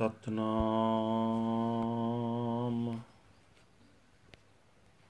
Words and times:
ਸਤਨਾਮ। 0.00 3.00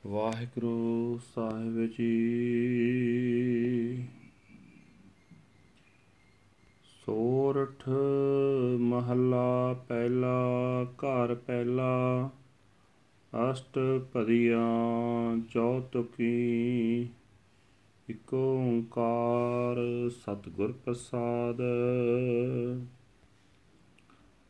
ਵਾਹਿਗੁਰੂ 0.07 1.21
ਸਾਹਿਬ 1.35 1.87
ਜੀ। 1.87 4.09
ਸੋਰਠ 6.85 7.89
ਮਹੱਲਾ 8.79 9.85
ਪਹਿਲਾ, 9.89 10.85
ਘਰ 10.85 11.35
ਪਹਿਲਾ, 11.35 12.31
ਅਸ਼ਟ 13.51 13.79
ਪਦੀਆਂ 14.13 15.49
ਚੌਤਕੀ 15.49 17.09
ਇਕ 18.09 18.35
ਓੰਕਾਰ 18.35 20.11
ਸਤਿਗੁਰ 20.11 20.73
ਪ੍ਰਸਾਦ। 20.73 21.61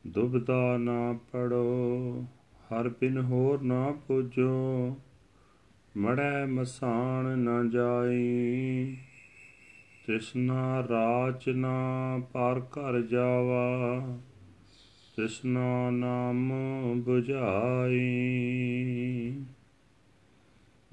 ਦੁਬਦਾ 0.06 0.78
ਨਾ 0.78 1.18
ਪੜੋ, 1.32 2.24
ਹਰ 2.64 2.88
ਬਿਨ 2.88 3.18
ਹੋਰ 3.18 3.62
ਨਾ 3.62 3.90
ਪੁਜੋ। 3.90 4.96
ਮੜੈ 5.96 6.46
ਮਸਾਣ 6.46 7.38
ਨਾ 7.38 7.64
ਜਾਈ, 7.64 8.96
ਤ੍ਰਿਸ਼ਨਾ 10.06 10.86
ਰਾਚ 10.90 11.48
ਨਾ 11.48 11.74
ਪਾਰ 12.32 12.60
ਘਰ 12.60 13.00
ਜਾਵਾ। 13.02 14.00
ਤ੍ਰਿਸ਼ਨਾ 15.16 15.90
ਨਾਮ 15.90 16.52
부ਝਾਈ 17.08 18.00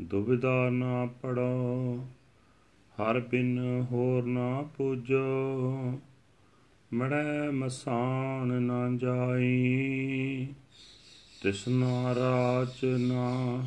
ਦੁਬਿਧਾ 0.01 0.69
ਨਾ 0.69 1.05
ਪੜੋ, 1.05 2.05
ਹਰ 2.95 3.19
ਬਿਨ 3.19 3.85
ਹੋਰ 3.91 4.23
ਨਾ 4.23 4.61
ਪੂਜੋ। 4.77 5.99
ਮੜੈ 6.93 7.51
ਮਸਾਨ 7.51 8.47
ਨਾ 8.47 8.89
ਜਾਈ, 8.97 10.47
ਤਿਸਨਾ 11.41 12.15
ਰਾਚ 12.15 12.85
ਨਾ 12.85 13.65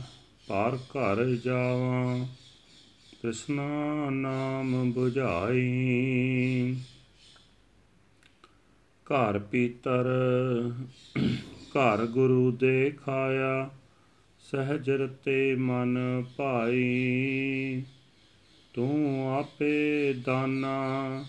ਪਾਰ 0.49 0.77
ਘਰ 0.77 1.37
ਜਾਵਾਂ, 1.37 2.27
ਤਿਸਨਾ 3.23 4.11
ਨਾਮ 4.11 4.93
부ਝਾਈ 4.93 6.77
ਘਰ 9.05 9.39
ਪੀਤਰ, 9.39 10.07
ਘਰ 11.71 12.07
ਗੁਰੂ 12.07 12.51
ਦੇ 12.51 12.91
ਖਾਇਆ 12.91 13.71
ਸਹਿਜ 14.41 14.91
ਰਤੇ 14.91 15.55
ਮਨ 15.55 16.25
ਭਾਈ। 16.37 17.83
ਤੂੰ 18.75 19.29
ਆਪੇ 19.39 20.13
ਦਾਨਾ 20.13 21.25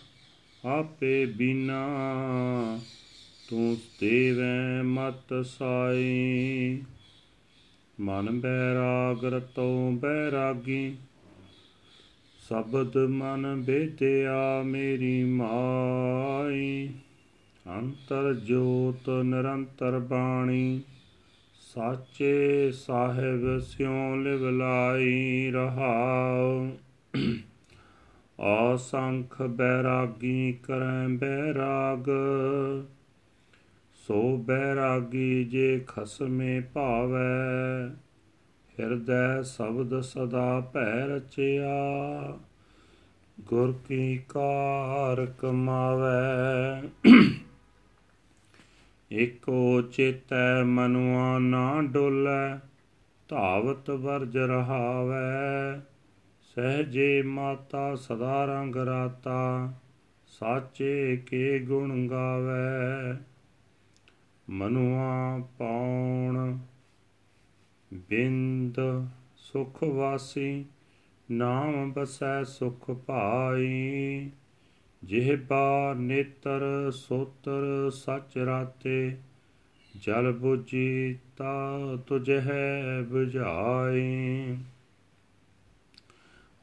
ਆਪੇ 0.65 1.25
ਬਿਨਾ 1.25 1.87
ਤੂੰ 3.49 3.77
ਦੇਵੈ 3.99 4.83
ਮਤ 4.83 5.45
ਸਾਈ 5.45 6.81
ਮਨ 7.99 8.39
ਬੈਰਾਗ 8.39 9.25
ਰਤੋ 9.25 9.91
ਬੈਰਾਗੀ, 9.91 10.95
ਸਬਦ 12.49 12.97
ਮਨ 12.97 13.61
ਬੇਦਿਆ 13.61 14.61
ਮੇਰੀ 14.65 15.23
ਮਾਈ। 15.23 16.89
ਅੰਤਰ 17.67 18.33
ਜੋਤ 18.33 19.09
ਨਿਰੰਤਰ 19.09 19.99
ਬਾਣੀ, 19.99 20.81
ਸਾਚੇ 21.73 22.71
ਸਾਹਿਬ 22.71 23.59
ਸਿਉ 23.59 24.15
ਲਿਵ 24.15 24.49
ਲਾਈ 24.49 25.51
ਰਹਾਉ। 25.51 26.69
ਅਸੰਖ 28.42 29.42
ਬੈਰਾਗੀ 29.42 30.59
ਕਰੈ 30.64 31.08
ਬੈਰਾਗ, 31.08 32.06
ਸੋ 33.94 34.38
ਬੈਰਾਗੀ 34.38 35.44
ਜੇ 35.44 35.84
ਖਸਮੇ 35.88 36.62
ਭਾਵੈ, 36.73 37.89
ਹਿਰਦੈ 38.80 39.42
ਸ਼ਬਦ 39.42 40.02
ਸਦਾ 40.02 40.59
ਭੈ 40.59 41.08
ਰਚਿਆ 41.08 42.38
ਗੁਰ 43.41 43.74
ਕੀ 43.88 44.18
ਕਾਰ 44.30 45.25
ਕਮਾਵੈ। 45.25 46.81
ਏਕੋ 49.12 49.81
ਚੇਤੈ 49.81 50.63
ਮਨੁਆ 50.63 51.40
ਨਾ 51.40 51.81
ਡੋਲੈ, 51.81 52.59
ਧਾਵਤ 53.28 53.90
ਵਰਜ 53.90 54.38
ਰਹਾਵੈ। 54.38 55.81
ਸਹਜੇ 56.56 57.22
ਮਾਤਾ 57.22 57.95
ਸਦਾ 57.95 58.45
ਰੰਗ 58.45 58.75
ਰਾਤਾ, 58.75 59.73
ਸਾਚੇ 60.28 61.17
ਕੇ 61.17 61.59
ਗੁਣ 61.59 62.07
ਗਾਵੇ। 62.07 63.17
ਮਨੁਆ 64.50 65.39
ਪੌਣ 65.57 66.57
ਬਿੰਦ 67.94 68.75
ਸੁਖ 69.38 69.84
ਵਾਸੀ, 69.84 70.66
ਨਾਮ 71.31 71.91
ਬਸੈ 71.91 72.44
ਸੁਖ 72.44 72.91
ਭਾਈ। 72.91 74.29
ਜਿਹਬਾ 75.03 75.94
ਨੇਤਰ 75.97 76.91
ਸੋਤਰ 76.91 77.89
ਸਚ 77.89 78.38
ਰਾਤੇ, 78.38 79.18
ਜਲ 80.03 80.31
ਬੁਝੀ 80.31 81.18
ਤਾ 81.38 81.79
ਤੁਝੈ 82.07 82.72
부ਝਾਈ 83.12 84.57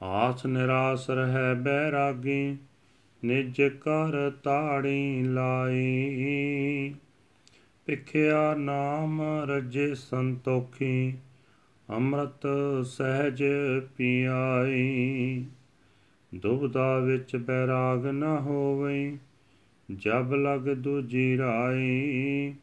ਆਸ 0.03 0.47
ਨਿਰਾਸ 0.47 1.11
ਰਹਿ 1.11 1.55
ਬੈਰਾਗੀ, 1.55 2.57
ਨਿਜ 3.25 3.63
ਕਰ 3.63 4.31
ਤਾੜੀ 4.31 5.23
ਲਾਈ। 5.23 6.95
ਪਿਖਿਆ 7.87 8.55
ਨਾਮ 8.55 9.23
ਰਜੇ 9.23 9.95
ਸੰਤੋਖੀ, 9.95 11.15
ਅੰਮ੍ਰਿਤ 11.91 12.47
ਸਹਿਜ 12.87 13.45
ਪੀਆਈ। 13.97 15.45
ਦੁਬਦਾ 16.35 16.99
ਵਿੱਚ 16.99 17.37
ਬੈਰਾਗ 17.37 18.07
ਨ 18.07 18.23
ਹੋਵੇ 18.23 19.19
ਜਬ 19.97 20.35
ਲਗ 20.35 20.75
ਦੂਜੀ 20.75 21.39
ਰਾਈ। 21.39 22.55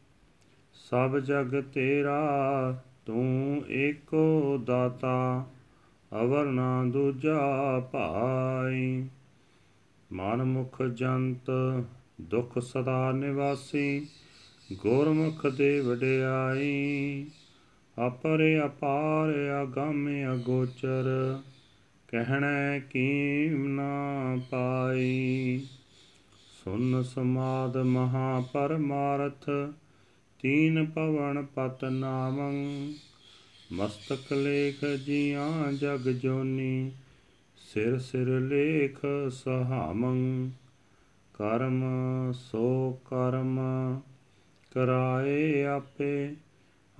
ਸਭ 0.74 1.18
ਜਗ 1.18 1.62
ਤੇਰਾ, 1.62 2.24
ਤੂੰ 3.06 3.64
ਏਕੋ 3.68 4.58
ਦਾਤਾ। 4.64 5.46
ਅਵਰ 6.12 6.44
ਨਾ 6.44 6.84
ਦੂਜਾ 6.84 7.80
ਭਾਈ। 7.92 9.08
ਮਨ 10.12 10.44
ਮੁਖ 10.44 10.82
ਜੰਤ, 10.82 11.50
ਦੁਖ 12.20 12.58
ਸਦਾ 12.58 13.12
ਨਿਵਾਸੀ, 13.12 14.06
ਗੁਰਮੁਖ 14.72 15.46
ਦੇ 15.46 15.80
ਵਡਿਆਈ 15.80 17.26
ਅਪਰੇ 18.06 18.64
ਅਪਾਰ 18.64 19.28
ਅਗੰਮ 19.62 20.08
ਅਗੋਚਰ, 20.34 21.38
ਕਹਿਣਾ 22.08 22.78
ਕੀਮ 22.78 23.68
ਨਾ 23.68 24.36
ਪਾਈ। 24.50 25.60
ਸੁਨ 26.64 27.02
ਸਮਾਦ 27.02 27.76
ਮਹਾ 27.76 28.40
ਪਰਮਾਰਥ, 28.52 29.50
ਤੀਨ 30.42 30.86
ਪਵਨ 30.86 31.46
ਪਤ 31.54 31.84
ਨਾਮੰ। 31.84 32.92
ਮਸਤਕ 33.72 34.32
ਲੇਖ 34.32 34.84
ਜੀਆਂ 34.84 35.72
ਜਗ 35.72 36.08
ਜੋਨੀ, 36.08 36.92
ਸਿਰ 37.56 37.98
ਸਿਰ 37.98 38.40
ਲੇਖ 38.40 38.98
ਸਹਾਮੰ। 39.30 40.50
ਕਰਮ 41.34 41.84
ਸੋ 42.32 42.98
ਕਰਮ 43.04 43.60
ਕਰਾਏ 44.74 45.64
ਆਪੇ 45.64 46.34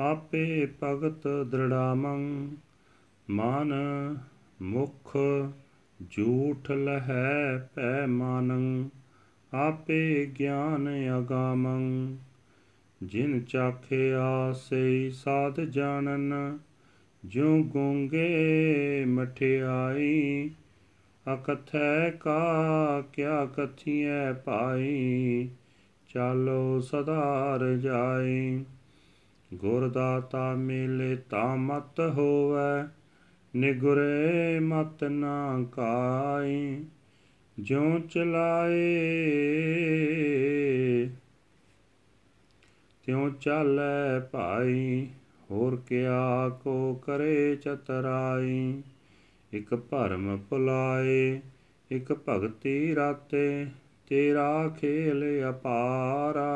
ਆਪੇ 0.00 0.68
ਭਗਤ 0.82 1.28
ਦ੍ਰਿੜਾਮੰ। 1.28 2.50
ਮਨ 3.30 3.74
ਮੁਖ 4.62 5.16
ਝੂਠ 6.10 6.70
ਲਹੈ 6.70 7.68
ਪੈ 7.74 8.06
ਮਾਨੰ, 8.06 8.88
ਆਪੇ 9.54 10.30
ਗਿਆਨ 10.38 10.88
ਅਗਾਮੰ। 11.18 12.16
ਜਿਨ 13.02 13.40
ਚਾਖਿਆ 13.40 14.52
ਸੇ 14.52 15.10
ਸਾਧ 15.10 15.60
ਜਾਣਨ 15.60 16.58
ਜਿਉ 17.26 17.62
ਗੂੰਗੇ 17.62 19.04
ਮਠਿਆਈ, 19.04 20.50
ਅਕਥੈ 21.34 22.10
ਕਾ 22.10 23.00
ਕਿਆ 23.12 23.46
ਕਥੀਐ 23.46 24.32
ਭਾਈ, 24.32 25.48
ਚਾਲੋ 26.08 26.80
ਸਦਾ 26.80 27.58
ਰਜਾਈ। 27.62 28.64
ਗੁਰ 29.54 29.88
ਦਾਤਾ 29.88 30.54
ਮਿਲੇ 30.54 31.16
ਤਾ 31.16 31.54
ਮਤ 31.54 32.00
ਹੋਵੈ, 32.00 32.86
ਨਿਗੁਰੇ 33.56 34.58
ਮਤ 34.60 35.04
ਨਾ 35.04 35.64
ਕਾਈ। 35.72 36.84
ਜਿਉ 37.58 37.98
ਚਲਾਏ, 37.98 38.70
ਤਿਉ 43.06 43.30
ਚਾਲੈ 43.30 44.20
ਭਾਈ। 44.20 45.06
ਹੋਰ 45.50 45.76
ਕਿਆ 45.76 46.48
ਕੋ 46.48 46.94
ਕਰੇ 46.94 47.56
ਚਤਰਾਈ? 47.56 48.82
ਇਕ 49.52 49.74
ਭਰਮ 49.74 50.38
ਭੁਲਾਏ, 50.50 51.40
ਇਕ 51.92 52.16
ਭਗਤੀ 52.28 52.94
ਰਾਤੇ, 52.94 53.66
ਤੇਰਾ 54.08 54.68
ਖੇਲ 54.68 55.50
ਅਪਾਰਾ। 55.50 56.46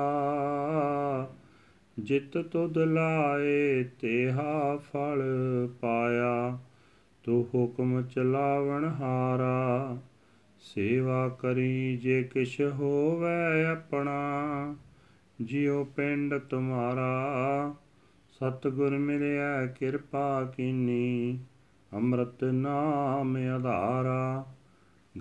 ਜਿਤ 1.98 2.38
ਤੁਧ 2.38 2.78
ਲਾਏ, 2.78 3.84
ਤੇਹਾ 4.00 4.76
ਫਲ 4.76 5.22
ਪਾਇਆ। 5.80 6.58
ਤੂੰ 7.24 7.48
ਹੁਕਮ 7.54 8.02
ਚਲਾਵਣ 8.02 8.84
ਹਾਰਾ। 8.84 9.96
ਸੇਵਾ 10.60 11.28
ਕਰੀ 11.28 11.96
ਜੇ 11.96 12.22
ਕਿਛ 12.22 12.60
ਹੋਵੇ 12.60 13.64
ਆਪਣਾ, 13.64 14.76
ਜਿਉ 15.40 15.84
ਪਿੰਡ 15.84 16.34
ਤੁਮਾਰਾ। 16.34 17.74
ਸਤਗੁਰ 18.40 18.98
ਮਿਲਿਆ 18.98 19.66
ਕਿਰਪਾ 19.66 20.44
ਕੀਨੀ, 20.56 21.38
ਅੰਮ੍ਰਿਤ 21.92 22.44
ਨਾਮ 22.44 23.36
ਆਧਾਰਾ 23.36 24.44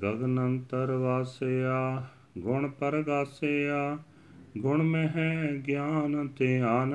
ਗਗਨ 0.01 0.39
ਅੰਤਰ 0.39 0.91
ਵਾਸਿਆ, 0.91 2.03
ਗੁਣ 2.37 2.69
ਪਰਗਾਸਿਆ, 2.69 3.97
ਗੁਣ 4.57 4.83
ਮਹਿ 4.83 5.57
ਗਿਆਨ 5.57 6.27
ਧਿਆਨ, 6.27 6.93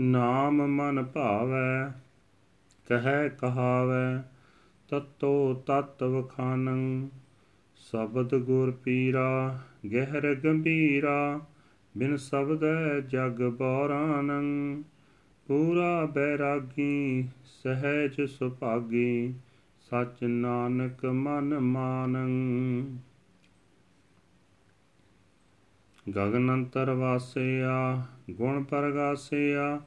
ਨਾਮ 0.00 0.66
ਮਨ 0.66 1.02
ਭਾਵੈ, 1.02 1.92
ਕਹੈ 2.86 3.28
ਕਹਾਵੈ, 3.28 4.22
ਤਤੋ 4.88 5.64
ਤਤ 5.66 6.02
ਵਖਾਨੰ, 6.02 7.08
ਸ਼ਬਦ 7.76 8.34
ਗੁਰ 8.34 8.70
ਪੀਰਾ, 8.70 9.58
ਗਹਿਰ 9.92 10.34
ਗੰਭੀਰਾ 10.34 11.40
ਬਿਨ 11.96 12.16
ਸ਼ਬਦ 12.16 12.60
ਜਗ 13.08 13.42
ਬੌਰਾਨੰ, 13.42 14.82
ਪੂਰਾ 15.46 16.06
ਬੈਰਾਗੀ 16.06 17.28
ਸਹਿਜ 17.44 18.26
ਸੁਭਾਗੀ, 18.30 19.34
ਸਚ 19.80 20.24
ਨਾਨਕ 20.24 21.04
ਮਨ 21.04 21.58
ਮਾਨੰ। 21.58 22.28
ਗਗਨ 26.10 26.54
ਅੰਤਰ 26.54 26.90
ਵਾਸਿਆ, 26.90 28.06
ਗੁਣ 28.30 28.64
ਪਰਗਾਸਿਆ, 28.64 29.80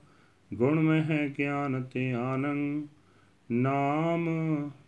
ਗੁਣ 0.53 0.79
ਮਹਿ 0.79 1.29
ਗਿਆਨ 1.29 1.83
ਧਿਆਨੰ, 1.93 2.87
ਨਾਮ 3.51 4.29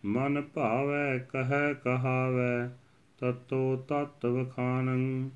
ਮਨ 0.06 0.42
ਭਾਵੈ, 0.42 1.18
ਕਹੈ 1.18 1.74
ਕਹਾਵੈ, 1.74 2.78
ਤਤੋ 3.20 3.86
ਤਤ 3.88 4.26
ਵਖਾਨੰ। 4.26 5.30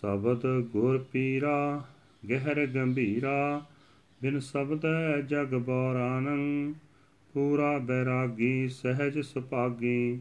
ਸ਼ਬਦ 0.00 0.46
ਗੁਰ 0.72 0.98
ਪੀਰਾ, 0.98 1.84
ਗਹਿਰ 2.30 2.66
ਗੰਭੀਰਾ, 2.66 3.66
ਬਿਨ 4.22 4.40
ਸ਼ਬਦ 4.40 4.82
ਜਗ 5.26 5.54
ਬੌਰਾਨੰ, 5.54 6.72
ਪੂਰਾ 7.32 7.78
ਬੈਰਾਗੀ 7.78 8.68
ਸਹਿਜ 8.68 9.20
ਸੁਭਾਗੀ, 9.20 10.20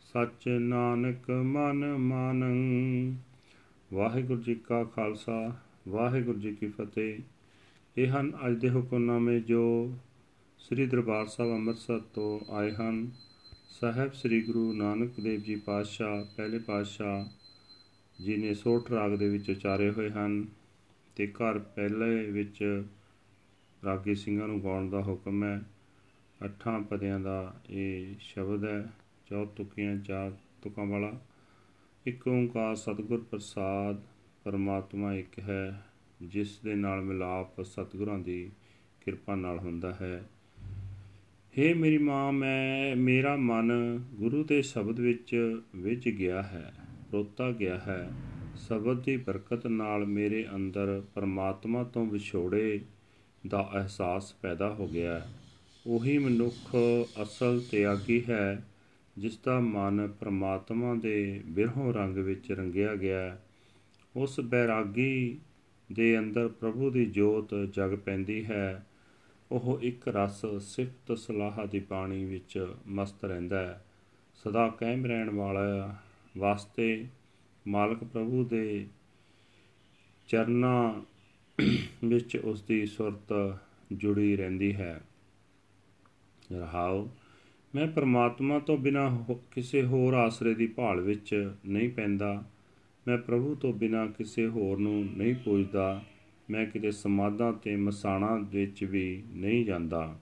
ਸਚ 0.00 0.48
ਨਾਨਕ 0.48 1.30
ਮਨ 1.30 1.96
ਮਾਨੰ। 1.96 3.16
ਵਾਹਿਗੁਰੂ 3.94 4.42
ਜੀ 4.42 4.54
ਕਾ 4.54 4.84
ਖਾਲਸਾ, 4.84 5.56
ਵਾਹਿਗੁਰੂ 5.88 6.38
ਜੀ 6.38 6.54
ਕੀ 6.54 6.68
ਫਤਿਹ। 6.68 7.18
ਇਹ 7.98 8.08
ਹਨ 8.08 8.32
ਅੱਜ 8.46 8.54
ਦੇ 8.54 8.70
ਹੁਕਮਨਾਮੇ 8.70 9.40
ਜੋ 9.40 9.92
ਸ੍ਰੀ 10.58 10.86
ਦਰਬਾਰ 10.86 11.26
ਸਾਹਿਬ 11.26 11.52
ਅੰਮ੍ਰਿਤਸਰ 11.52 11.98
ਤੋਂ 11.98 12.52
ਆਏ 12.52 12.72
ਹਨ। 12.72 13.10
ਸਾਹਿਬ 13.80 14.12
ਸ੍ਰੀ 14.12 14.42
ਗੁਰੂ 14.42 14.72
ਨਾਨਕ 14.72 15.10
ਦੇਵ 15.20 15.40
ਜੀ 15.40 15.56
ਪਾਤਸ਼ਾਹ, 15.56 16.24
ਪਹਿਲੇ 16.36 16.58
ਪਾਤਸ਼ਾਹ 16.58 17.45
ਜੀ 18.24 18.36
ਨੇ 18.36 18.54
ਸੋਠ 18.54 18.90
ਰਾਗ 18.90 19.12
ਦੇ 19.12 19.28
ਵਿੱਚ 19.28 19.50
ਉਚਾਰੇ 19.50 19.90
ਹੋਏ 19.90 20.10
ਹਨ 20.10 20.46
ਤੇ 21.16 21.26
ਘਰ 21.26 21.58
ਪਹਿਲੇ 21.58 22.30
ਵਿੱਚ 22.30 22.84
ਰਾਗੀ 23.84 24.14
ਸਿੰਘਾਂ 24.14 24.48
ਨੂੰ 24.48 24.62
ਗਾਉਣ 24.62 24.90
ਦਾ 24.90 25.02
ਹੁਕਮ 25.02 25.44
ਹੈ। 25.44 25.62
ਅੱਠਾਂ 26.44 26.80
ਪਦਿਆਂ 26.80 27.20
ਦਾ 27.20 27.60
ਇਹ 27.70 28.14
ਸ਼ਬਦ 28.20 28.64
ਹੈ, 28.64 28.92
ਚੌ 29.26 29.44
ਤੁਕੀਆਂ, 29.44 29.96
ਚਾਰ 29.96 30.32
ਤੁਕਾਂ 30.62 30.86
ਵਾਲਾ। 30.86 31.20
ਇੱਕ 32.06 32.28
ਓੰਕਾਰ 32.28 32.74
ਸਤਿਗੁਰ 32.74 33.26
ਪ੍ਰਸਾਦ 33.30 34.02
ਪਰਮਾਤਮਾ 34.44 35.14
ਇੱਕ 35.14 35.38
ਹੈ, 35.38 35.86
ਜਿਸ 36.22 36.58
ਦੇ 36.58 36.74
ਨਾਲ 36.74 37.00
ਮਿਲਾਪ 37.00 37.62
ਸਤਿਗੁਰਾਂ 37.62 38.18
ਦੀ 38.18 38.50
ਕਿਰਪਾ 39.00 39.34
ਨਾਲ 39.34 39.58
ਹੁੰਦਾ 39.58 39.94
ਹੈ। 40.00 40.30
ਹੇ 41.58 41.74
ਮੇਰੀ 41.74 41.98
ਮਾਂ, 41.98 42.32
ਮੈਂ, 42.32 42.96
ਮੇਰਾ 42.96 43.36
ਮਨ 43.36 43.72
ਗੁਰੂ 44.14 44.44
ਦੇ 44.44 44.62
ਸ਼ਬਦ 44.62 45.00
ਵਿੱਚ 45.00 45.60
ਵਿਝ 45.76 46.08
ਗਿਆ 46.08 46.42
ਹੈ। 46.42 46.74
ਰੋਤਾ 47.12 47.50
ਗਿਆ 47.50 47.78
ਹੈ। 47.78 48.12
ਸ਼ਬਦ 48.56 49.02
ਦੀ 49.02 49.16
ਬਰਕਤ 49.16 49.66
ਨਾਲ 49.66 50.04
ਮੇਰੇ 50.06 50.46
ਅੰਦਰ 50.54 51.02
ਪਰਮਾਤਮਾ 51.14 51.84
ਤੋਂ 51.84 52.06
ਵਿਛੋੜੇ 52.06 52.80
ਦਾ 53.46 53.70
ਅਹਿਸਾਸ 53.74 54.34
ਪੈਦਾ 54.34 54.74
ਹੋ 54.74 54.88
ਗਿਆ 54.88 55.26
ਉਹੀ 55.86 56.18
ਮਨੁੱਖ 56.18 56.76
ਅਸਲ 57.22 57.62
ਤਿਆਗੀ 57.70 58.24
ਹੈ, 58.28 58.66
ਜਿਸ 59.18 59.38
ਦਾ 59.38 59.60
ਮਨ 59.60 60.08
ਪ੍ਰਮਾਤਮਾ 60.20 60.94
ਦੇ 60.94 61.42
ਬਿਰਹੋਂ 61.46 61.94
ਰੰਗ 61.94 62.16
ਵਿੱਚ 62.16 62.52
ਰੰਗਿਆ 62.52 62.94
ਗਿਆ 62.94 63.38
ਉਸ 64.16 64.40
ਬੈਰਾਗੀ 64.40 65.38
ਦੇ 65.92 66.18
ਅੰਦਰ 66.18 66.48
ਪ੍ਰਭੂ 66.48 66.90
ਦੀ 66.90 67.06
ਜੋਤ 67.06 67.54
ਜਗ 67.72 67.94
ਪੈਂਦੀ 67.94 68.44
ਹੈ। 68.44 68.86
ਉਹ 69.50 69.78
ਇੱਕ 69.82 70.08
ਰਸ 70.08 70.46
ਸਿਫਤ 70.60 71.18
ਸਲਾਹ 71.18 71.66
ਦੀ 71.66 71.80
ਬਾਣੀ 71.80 72.24
ਵਿੱਚ 72.24 72.74
ਮਸਤ 72.86 73.24
ਰਹਿੰਦਾ 73.24 73.60
ਹੈ। 73.60 73.84
ਸਦਾ 74.44 74.68
ਕਾਇਮ 74.68 75.06
ਰਹਿਣ 75.06 75.30
ਵਾਲਾ 75.30 75.96
ਵਾਸਤੇ 76.36 77.06
ਮਾਲਕ 77.68 78.04
ਪ੍ਰਭੂ 78.04 78.44
ਦੇ 78.44 78.86
ਚਰਨਾਂ 80.28 81.02
ਵਿੱਚ 82.04 82.36
ਉਸ 82.36 82.62
ਦੀ 82.62 82.86
ਸੁਰਤ 82.86 83.58
ਜੁੜੀ 83.92 84.36
ਰਹਿੰਦੀ 84.36 84.74
ਹੈ। 84.74 85.00
ਰਹਾਉ 86.52 87.08
ਮੈਂ 87.74 87.86
ਪਰਮਾਤਮਾ 87.86 88.58
ਤੋਂ 88.58 88.78
ਬਿਨਾ 88.78 89.24
ਕਿਸੇ 89.54 89.82
ਹੋਰ 89.82 90.14
ਆਸਰੇ 90.14 90.54
ਦੀ 90.54 90.66
ਭਾਲ 90.66 91.00
ਵਿੱਚ 91.00 91.52
ਨਹੀਂ 91.66 91.88
ਪੈਂਦਾ। 91.88 92.44
ਮੈਂ 93.08 93.18
ਪ੍ਰਭੂ 93.18 93.54
ਤੋਂ 93.54 93.72
ਬਿਨਾ 93.72 94.06
ਕਿਸੇ 94.06 94.46
ਹੋਰ 94.46 94.78
ਨੂੰ 94.78 95.08
ਨਹੀਂ 95.16 95.34
ਪੁੱਜਦਾ। 95.34 96.04
ਮੈਂ 96.50 96.66
ਕਿਤੇ 96.66 96.90
ਸਮਾਧਾਂ 96.90 97.52
ਤੇ 97.52 97.76
ਮਸਾਣਾ 97.76 98.34
ਵਿੱਚ 98.34 98.84
ਵੀ 98.84 99.24
ਨਹੀਂ 99.30 99.64
ਜਾਂਦਾ। 99.64 100.18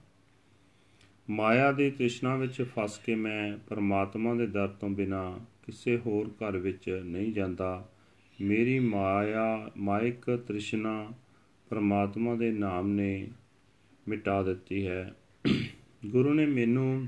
ਮਾਇਆ 1.29 1.71
ਦੀ 1.71 1.91
ਤ੍ਰਿਸ਼ਨਾ 1.91 2.35
ਵਿੱਚ 2.35 2.61
ਫਸ 2.61 2.99
ਕੇ 3.05 3.15
ਮੈਂ 3.15 3.57
ਪਰਮਾਤਮਾ 3.57 4.33
ਦੇ 4.33 4.47
ਦਰ 4.47 4.67
ਤੋਂ 4.67 4.89
ਬਿਨਾ 4.89 5.39
ਕਿਸੇ 5.65 5.97
ਹੋਰ 5.97 6.27
ਘਰ 6.29 6.57
ਵਿੱਚ 6.57 6.89
ਨਹੀਂ 7.05 7.33
ਜਾਂਦਾ। 7.33 7.89
ਮੇਰੀ 8.41 8.79
ਮਾਇਆ, 8.79 9.71
ਮਾਇਕ 9.77 10.29
ਤ੍ਰਿਸ਼ਨਾ 10.47 11.11
ਪਰਮਾਤਮਾ 11.69 12.35
ਦੇ 12.35 12.51
ਨਾਮ 12.51 12.87
ਨੇ 12.87 13.27
ਮਿਟਾ 14.07 14.41
ਦਿੱਤੀ 14.43 14.87
ਹੈ। 14.87 15.15
ਗੁਰੂ 16.05 16.33
ਨੇ 16.33 16.45
ਮੈਨੂੰ 16.45 17.07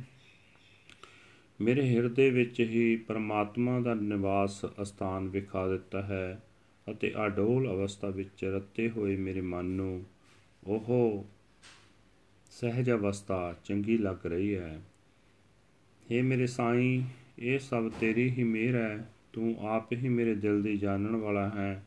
ਮੇਰੇ 1.61 1.81
ਹਿਰਦੇ 1.89 2.29
ਵਿੱਚ 2.29 2.59
ਹੀ 2.59 2.95
ਪਰਮਾਤਮਾ 2.95 3.79
ਦਾ 3.79 3.93
ਨਿਵਾਸ 3.93 4.65
ਸਥਾਨ 4.83 5.27
ਵਿਖਾ 5.27 5.67
ਦਿੱਤਾ 5.67 6.01
ਹੈ 6.01 6.41
ਅਤੇ 6.87 7.11
ਅਡੋਲ 7.25 7.67
ਅਵਸਥਾ 7.67 8.09
ਵਿੱਚ 8.09 8.45
ਰੱਤੇ 8.45 8.89
ਹੋਏ 8.89 9.15
ਮੇਰੇ 9.17 9.41
ਮਨ 9.41 9.65
ਨੂੰ 9.65 10.05
ਉਹ 10.63 11.25
ਸਹਿਜ 12.51 12.91
ਅਵਸਥਾ 12.91 13.55
ਚੰਗੀ 13.65 13.97
ਲੱਗ 13.97 14.25
ਰਹੀ 14.25 14.55
ਹੈ। 14.55 14.81
हे 16.03 16.23
ਮੇਰੇ 16.23 16.47
ਸਾਈਂ 16.47 17.01
ਇਹ 17.39 17.59
ਸਭ 17.59 17.91
ਤੇਰੀ 17.99 18.29
ਹੀ 18.29 18.43
ਮਿਹਰ 18.43 18.75
ਹੈ, 18.75 19.09
ਤੂੰ 19.33 19.55
ਆਪ 19.59 19.93
ਹੀ 19.93 20.09
ਮੇਰੇ 20.09 20.35
ਦਿਲ 20.35 20.63
ਦੀ 20.63 20.77
ਜਾਣਨ 20.77 21.15
ਵਾਲਾ 21.15 21.49
ਹੈ, 21.49 21.83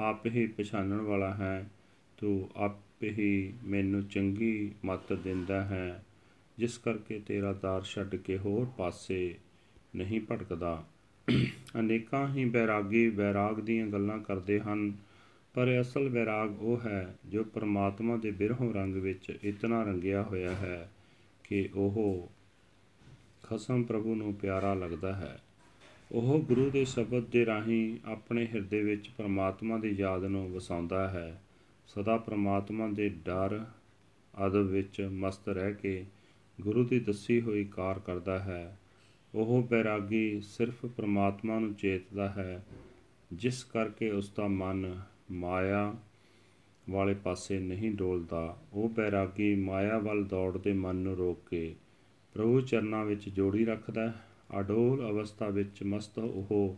ਆਪ 0.00 0.26
ਹੀ 0.26 0.46
ਪਛਾਣਨ 0.46 1.00
ਵਾਲਾ 1.00 1.34
ਹੈ, 1.34 1.70
ਤੂੰ 2.18 2.50
ਆਪ 2.56 2.78
ਹੀ 3.02 3.52
ਮੈਨੂੰ 3.64 4.04
ਚੰਗੀ 4.04 4.70
ਮੱਤ 4.84 5.12
ਦਿੰਦਾ 5.12 5.64
ਹੈ, 5.64 6.04
ਜਿਸ 6.58 6.78
ਕਰਕੇ 6.78 7.20
ਤੇਰਾ 7.26 7.52
ਦਾਰ 7.52 7.82
ਛੱਡ 7.82 8.16
ਕੇ 8.16 8.38
ਹੋਰ 8.38 8.66
ਪਾਸੇ 8.78 9.34
ਨਹੀਂ 9.96 10.20
ਭਟਕਦਾ। 10.20 10.84
ਅਨੇਕਾਂ 11.78 12.34
ਹੀ 12.34 12.44
ਬੈਰਾਗੀ 12.44 13.10
ਬੈਰਾਗ 13.10 13.60
ਦੀਆਂ 13.60 13.86
ਗੱਲਾਂ 13.86 14.18
ਕਰਦੇ 14.18 14.60
ਹਨ, 14.60 14.92
ਪਰ 15.54 15.80
ਅਸਲ 15.80 16.08
ਬੈਰਾਗ 16.08 16.62
ਉਹ 16.62 16.80
ਹੈ 16.80 17.14
ਜੋ 17.26 17.44
ਪਰਮਾਤਮਾ 17.44 18.16
ਦੇ 18.16 18.30
ਬਿਰਹੋਂ 18.30 18.74
ਰੰਗ 18.74 18.94
ਵਿੱਚ 18.94 19.38
ਇਤਨਾ 19.44 19.82
ਰੰਗਿਆ 19.82 20.22
ਹੋਇਆ 20.22 20.54
ਹੈ 20.54 20.90
ਕਿ 21.44 21.68
ਉਹ 21.74 22.30
ਖਸਮ 23.50 23.82
ਪ੍ਰਭੂ 23.82 24.14
ਨੂੰ 24.14 24.34
ਪਿਆਰਾ 24.34 24.74
ਲੱਗਦਾ 24.74 25.12
ਹੈ। 25.12 25.40
ਉਹ 26.12 26.38
ਗੁਰੂ 26.38 26.70
ਦੇ 26.70 26.84
ਸ਼ਬਦ 26.84 27.24
ਦੇ 27.24 27.46
ਰਾਹੀਂ 27.46 27.98
ਆਪਣੇ 28.04 28.46
ਹਿਰਦੇ 28.46 28.82
ਵਿੱਚ 28.82 29.10
ਪਰਮਾਤਮਾ 29.18 29.78
ਦੀ 29.78 29.88
ਯਾਦ 29.88 30.24
ਨੂੰ 30.24 30.52
ਵਸਾਉਂਦਾ 30.52 31.08
ਹੈ। 31.08 31.42
ਸਦਾ 31.86 32.16
ਪਰਮਾਤਮਾ 32.16 32.88
ਦੇ 32.88 33.08
ਡਰ, 33.08 33.64
ਅਦਬ 34.46 34.66
ਵਿੱਚ 34.66 35.00
ਮਸਤ 35.00 35.48
ਰਹਿ 35.48 35.74
ਕੇ 35.74 36.04
ਗੁਰੂ 36.60 36.84
ਦੀ 36.84 37.00
ਦੱਸੀ 37.00 37.40
ਹੋਈ 37.40 37.64
ਕਾਰ 37.64 37.98
ਕਰਦਾ 37.98 38.38
ਹੈ। 38.38 38.78
ਉਹ 39.34 39.62
ਬੈਰਾਗੀ 39.62 40.40
ਸਿਰਫ 40.40 40.86
ਪ੍ਰਮਾਤਮਾ 40.86 41.58
ਨੂੰ 41.58 41.74
ਚੇਤਦਾ 41.74 42.28
ਹੈ, 42.28 42.66
ਜਿਸ 43.32 43.64
ਕਰਕੇ 43.64 44.10
ਉਸ 44.10 44.32
ਦਾ 44.36 44.46
ਮਨ 44.46 45.00
ਮਾਇਆ 45.30 45.94
ਵਾਲੇ 46.90 47.14
ਪਾਸੇ 47.14 47.58
ਨਹੀਂ 47.58 47.90
ਡੋਲਦਾ। 47.90 48.56
ਉਹ 48.72 48.88
ਬੈਰਾਗੀ 48.88 49.54
ਮਾਇਆ 49.54 49.98
ਵੱਲ 49.98 50.24
ਦੌੜਦੇ 50.24 50.72
ਮਨ 50.72 50.96
ਨੂੰ 50.96 51.16
ਰੋਕ 51.16 51.48
ਕੇ 51.50 51.74
ਪ੍ਰਭੂ 52.34 52.60
ਚਰਨਾਂ 52.60 53.04
ਵਿੱਚ 53.04 53.28
ਜੋੜੀ 53.28 53.64
ਰੱਖਦਾ 53.64 54.08
ਹੈ। 54.08 54.14
ਅਡੋਲ 54.60 55.10
ਅਵਸਥਾ 55.10 55.48
ਵਿੱਚ 55.48 55.82
ਮਸਤ 55.82 56.18
ਉਹ 56.18 56.76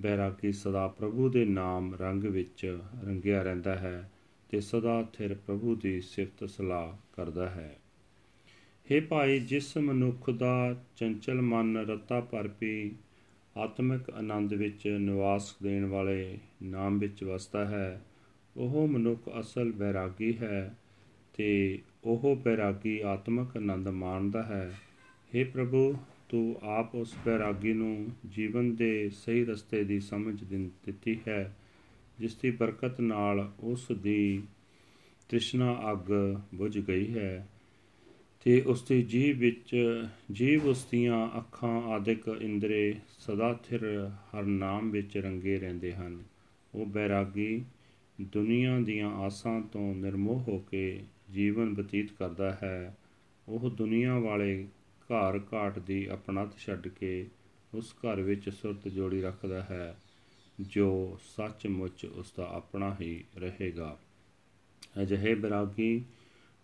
ਬੈਰਾਗੀ 0.00 0.52
ਸਦਾ 0.52 0.88
ਪ੍ਰਭੂ 0.88 1.28
ਦੇ 1.28 1.44
ਨਾਮ 1.44 1.94
ਰੰਗ 1.94 2.24
ਵਿੱਚ 2.24 2.78
ਰੰਗਿਆ 3.04 3.42
ਰਹਿੰਦਾ 3.42 3.76
ਹੈ 3.76 4.10
ਤੇ 4.48 4.60
ਸਦਾ 4.60 5.02
ਥਿਰ 5.12 5.34
ਪ੍ਰਭੂ 5.34 5.76
ਦੀ 5.76 6.00
ਸਿਫਤ 6.00 6.50
ਸਲਾਹ 6.50 6.96
ਕਰਦਾ 7.12 7.48
ਹੈ। 7.48 7.76
हे 8.86 9.02
ਭਾਈ, 9.08 9.40
ਜਿਸ 9.40 9.76
ਮਨੁੱਖ 9.76 10.30
ਦਾ 10.30 10.84
ਚੰਚਲ 10.96 11.40
ਮਨ 11.40 11.76
ਰਤਾ 11.76 12.20
ਪਰਪੀ 12.20 12.92
ਆਤਮਿਕ 13.56 14.10
ਆਨੰਦ 14.10 14.52
ਵਿੱਚ 14.52 14.86
ਨਿਵਾਸ 14.86 15.56
ਦੇਣ 15.62 15.84
ਵਾਲੇ 15.84 16.38
ਨਾਮ 16.62 16.98
ਵਿੱਚ 16.98 17.24
ਵਸਦਾ 17.24 17.64
ਹੈ, 17.64 18.04
ਉਹ 18.56 18.88
ਮਨੁੱਖ 18.88 19.28
ਅਸਲ 19.40 19.72
ਬੈਰਾਗੀ 19.72 20.38
ਹੈ 20.38 20.74
ਤੇ 21.34 21.78
ਉਹ 22.04 22.36
ਬੈਰਾਗੀ 22.36 23.00
ਆਤਮਕ 23.00 23.56
ਆਨੰਦ 23.56 23.88
ਮਾਣਦਾ 23.88 24.42
ਹੈ। 24.42 24.78
हे 25.34 25.50
ਪ੍ਰਭੂ, 25.52 25.94
ਤੂੰ 26.28 26.60
ਆਪ 26.62 26.94
ਉਸ 26.94 27.14
ਬੈਰਾਗੀ 27.24 27.72
ਨੂੰ 27.72 28.06
ਜੀਵਨ 28.28 28.74
ਦੇ 28.74 29.10
ਸਹੀ 29.10 29.44
ਰਸਤੇ 29.44 29.84
ਦੀ 29.84 30.00
ਸਮਝ 30.00 30.44
ਦਿੱਤੀ 30.44 31.18
ਹੈ, 31.28 31.56
ਜਿਸ 32.18 32.34
ਦੀ 32.34 32.50
ਬਰਕਤ 32.50 33.00
ਨਾਲ 33.00 33.52
ਉਸ 33.60 33.92
ਦੀ 33.92 34.42
ਤ੍ਰਿਸ਼ਨਾ 35.28 35.92
ਅੱਗ 35.92 36.12
ਬੁਝ 36.54 36.78
ਗਈ 36.78 37.18
ਹੈ 37.18 37.48
ਤੇ 38.44 38.60
ਉਸ 38.60 38.82
ਦੀ 38.82 39.02
ਜੀਵ 39.02 39.38
ਵਿੱਚ, 39.38 39.76
ਜੀਵ 40.32 40.66
ਉਸ 40.66 40.86
ਦੀਆਂ 40.90 41.38
ਅੱਖਾਂ 41.38 41.82
ਆਦਿਕ 41.82 42.38
ਇੰਦਰੇ 42.40 42.94
ਸਦਾ 43.18 43.60
ਥਿਰ 43.68 44.10
ਹਰ 44.14 44.42
ਨਾਮ 44.42 44.90
ਵਿੱਚ 44.90 45.16
ਰੰਗੇ 45.16 45.58
ਰਹਿੰਦੇ 45.58 45.92
ਹਨ। 45.92 46.22
ਉਹ 46.74 46.86
ਬੈਰਾਗੀ 46.86 47.64
ਦੁਨੀਆ 48.20 48.78
ਦੀਆਂ 48.78 49.10
ਆਸਾਂ 49.10 49.60
ਤੋਂ 49.60 49.94
ਨਿਰਮੋਹ 49.94 50.40
ਹੋ 50.40 50.58
ਕੇ 50.58 51.02
ਜੀਵਨ 51.32 51.74
ਬਤੀਤ 51.74 52.12
ਕਰਦਾ 52.12 52.58
ਹੈ, 52.62 52.96
ਉਹ 53.48 53.70
ਦੁਨੀਆ 53.70 54.18
ਵਾਲੇ 54.18 54.66
ਘਰ 55.04 55.40
ਘਾਟ 55.54 55.78
ਦੀ 55.78 56.06
ਆਪਣਤ 56.06 56.58
ਛੱਡ 56.58 56.88
ਕੇ 56.88 57.26
ਉਸ 57.74 57.94
ਘਰ 57.94 58.20
ਵਿੱਚ 58.20 58.48
ਸੁਰਤ 58.48 58.88
ਜੋੜੀ 58.88 59.20
ਰੱਖਦਾ 59.20 59.62
ਹੈ, 59.62 59.96
ਜੋ 60.60 61.18
ਸੱਚਮੁੱਚ 61.36 62.04
ਉਸ 62.04 62.32
ਦਾ 62.36 62.48
ਆਪਣਾ 62.52 62.96
ਹੀ 63.00 63.24
ਰਹੇਗਾ। 63.36 63.98
ਅਜਿਹੇ 65.02 65.34
ਬਿਰਾਗੀ 65.34 66.04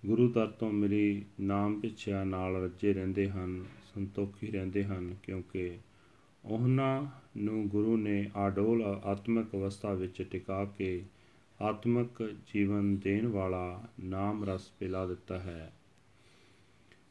ਗੁਰੂ 0.06 0.32
ਦਰ 0.32 0.46
ਤੋਂ 0.46 0.72
ਮਿਲੀ 0.72 1.24
ਨਾਮ 1.40 1.80
ਪਿੱਛਿਆ 1.80 2.24
ਨਾਲ 2.24 2.62
ਰੱਜੇ 2.62 2.92
ਰਹਿੰਦੇ 2.92 3.30
ਹਨ, 3.30 3.64
ਸੰਤੋਖੀ 3.94 4.46
ਰਹਿੰਦੇ 4.46 4.84
ਹਨ, 4.84 5.16
ਕਿਉਂਕਿ 5.22 5.78
ਉਹਨਾਂ 6.44 7.06
ਨੂੰ 7.36 7.68
ਗੁਰੂ 7.68 7.96
ਨੇ 7.96 8.30
ਆਡੋਲ 8.36 8.82
ਆਤਮਿਕ 8.82 9.46
ਅਵਸਥਾ 9.54 9.92
ਵਿੱਚ 9.94 10.22
ਟਿਕਾ 10.22 10.64
ਕੇ 10.64 11.02
ਆਤਮਿਕ 11.60 12.36
ਜੀਵਨ 12.54 12.96
ਦੇਣ 12.96 13.26
ਵਾਲਾ 13.26 13.82
ਨਾਮ 14.04 14.44
ਰਸ 14.44 14.70
ਪਿਲਾ 14.70 15.06
ਦਿੱਤਾ 15.06 15.38
ਹੈ। 15.38 15.72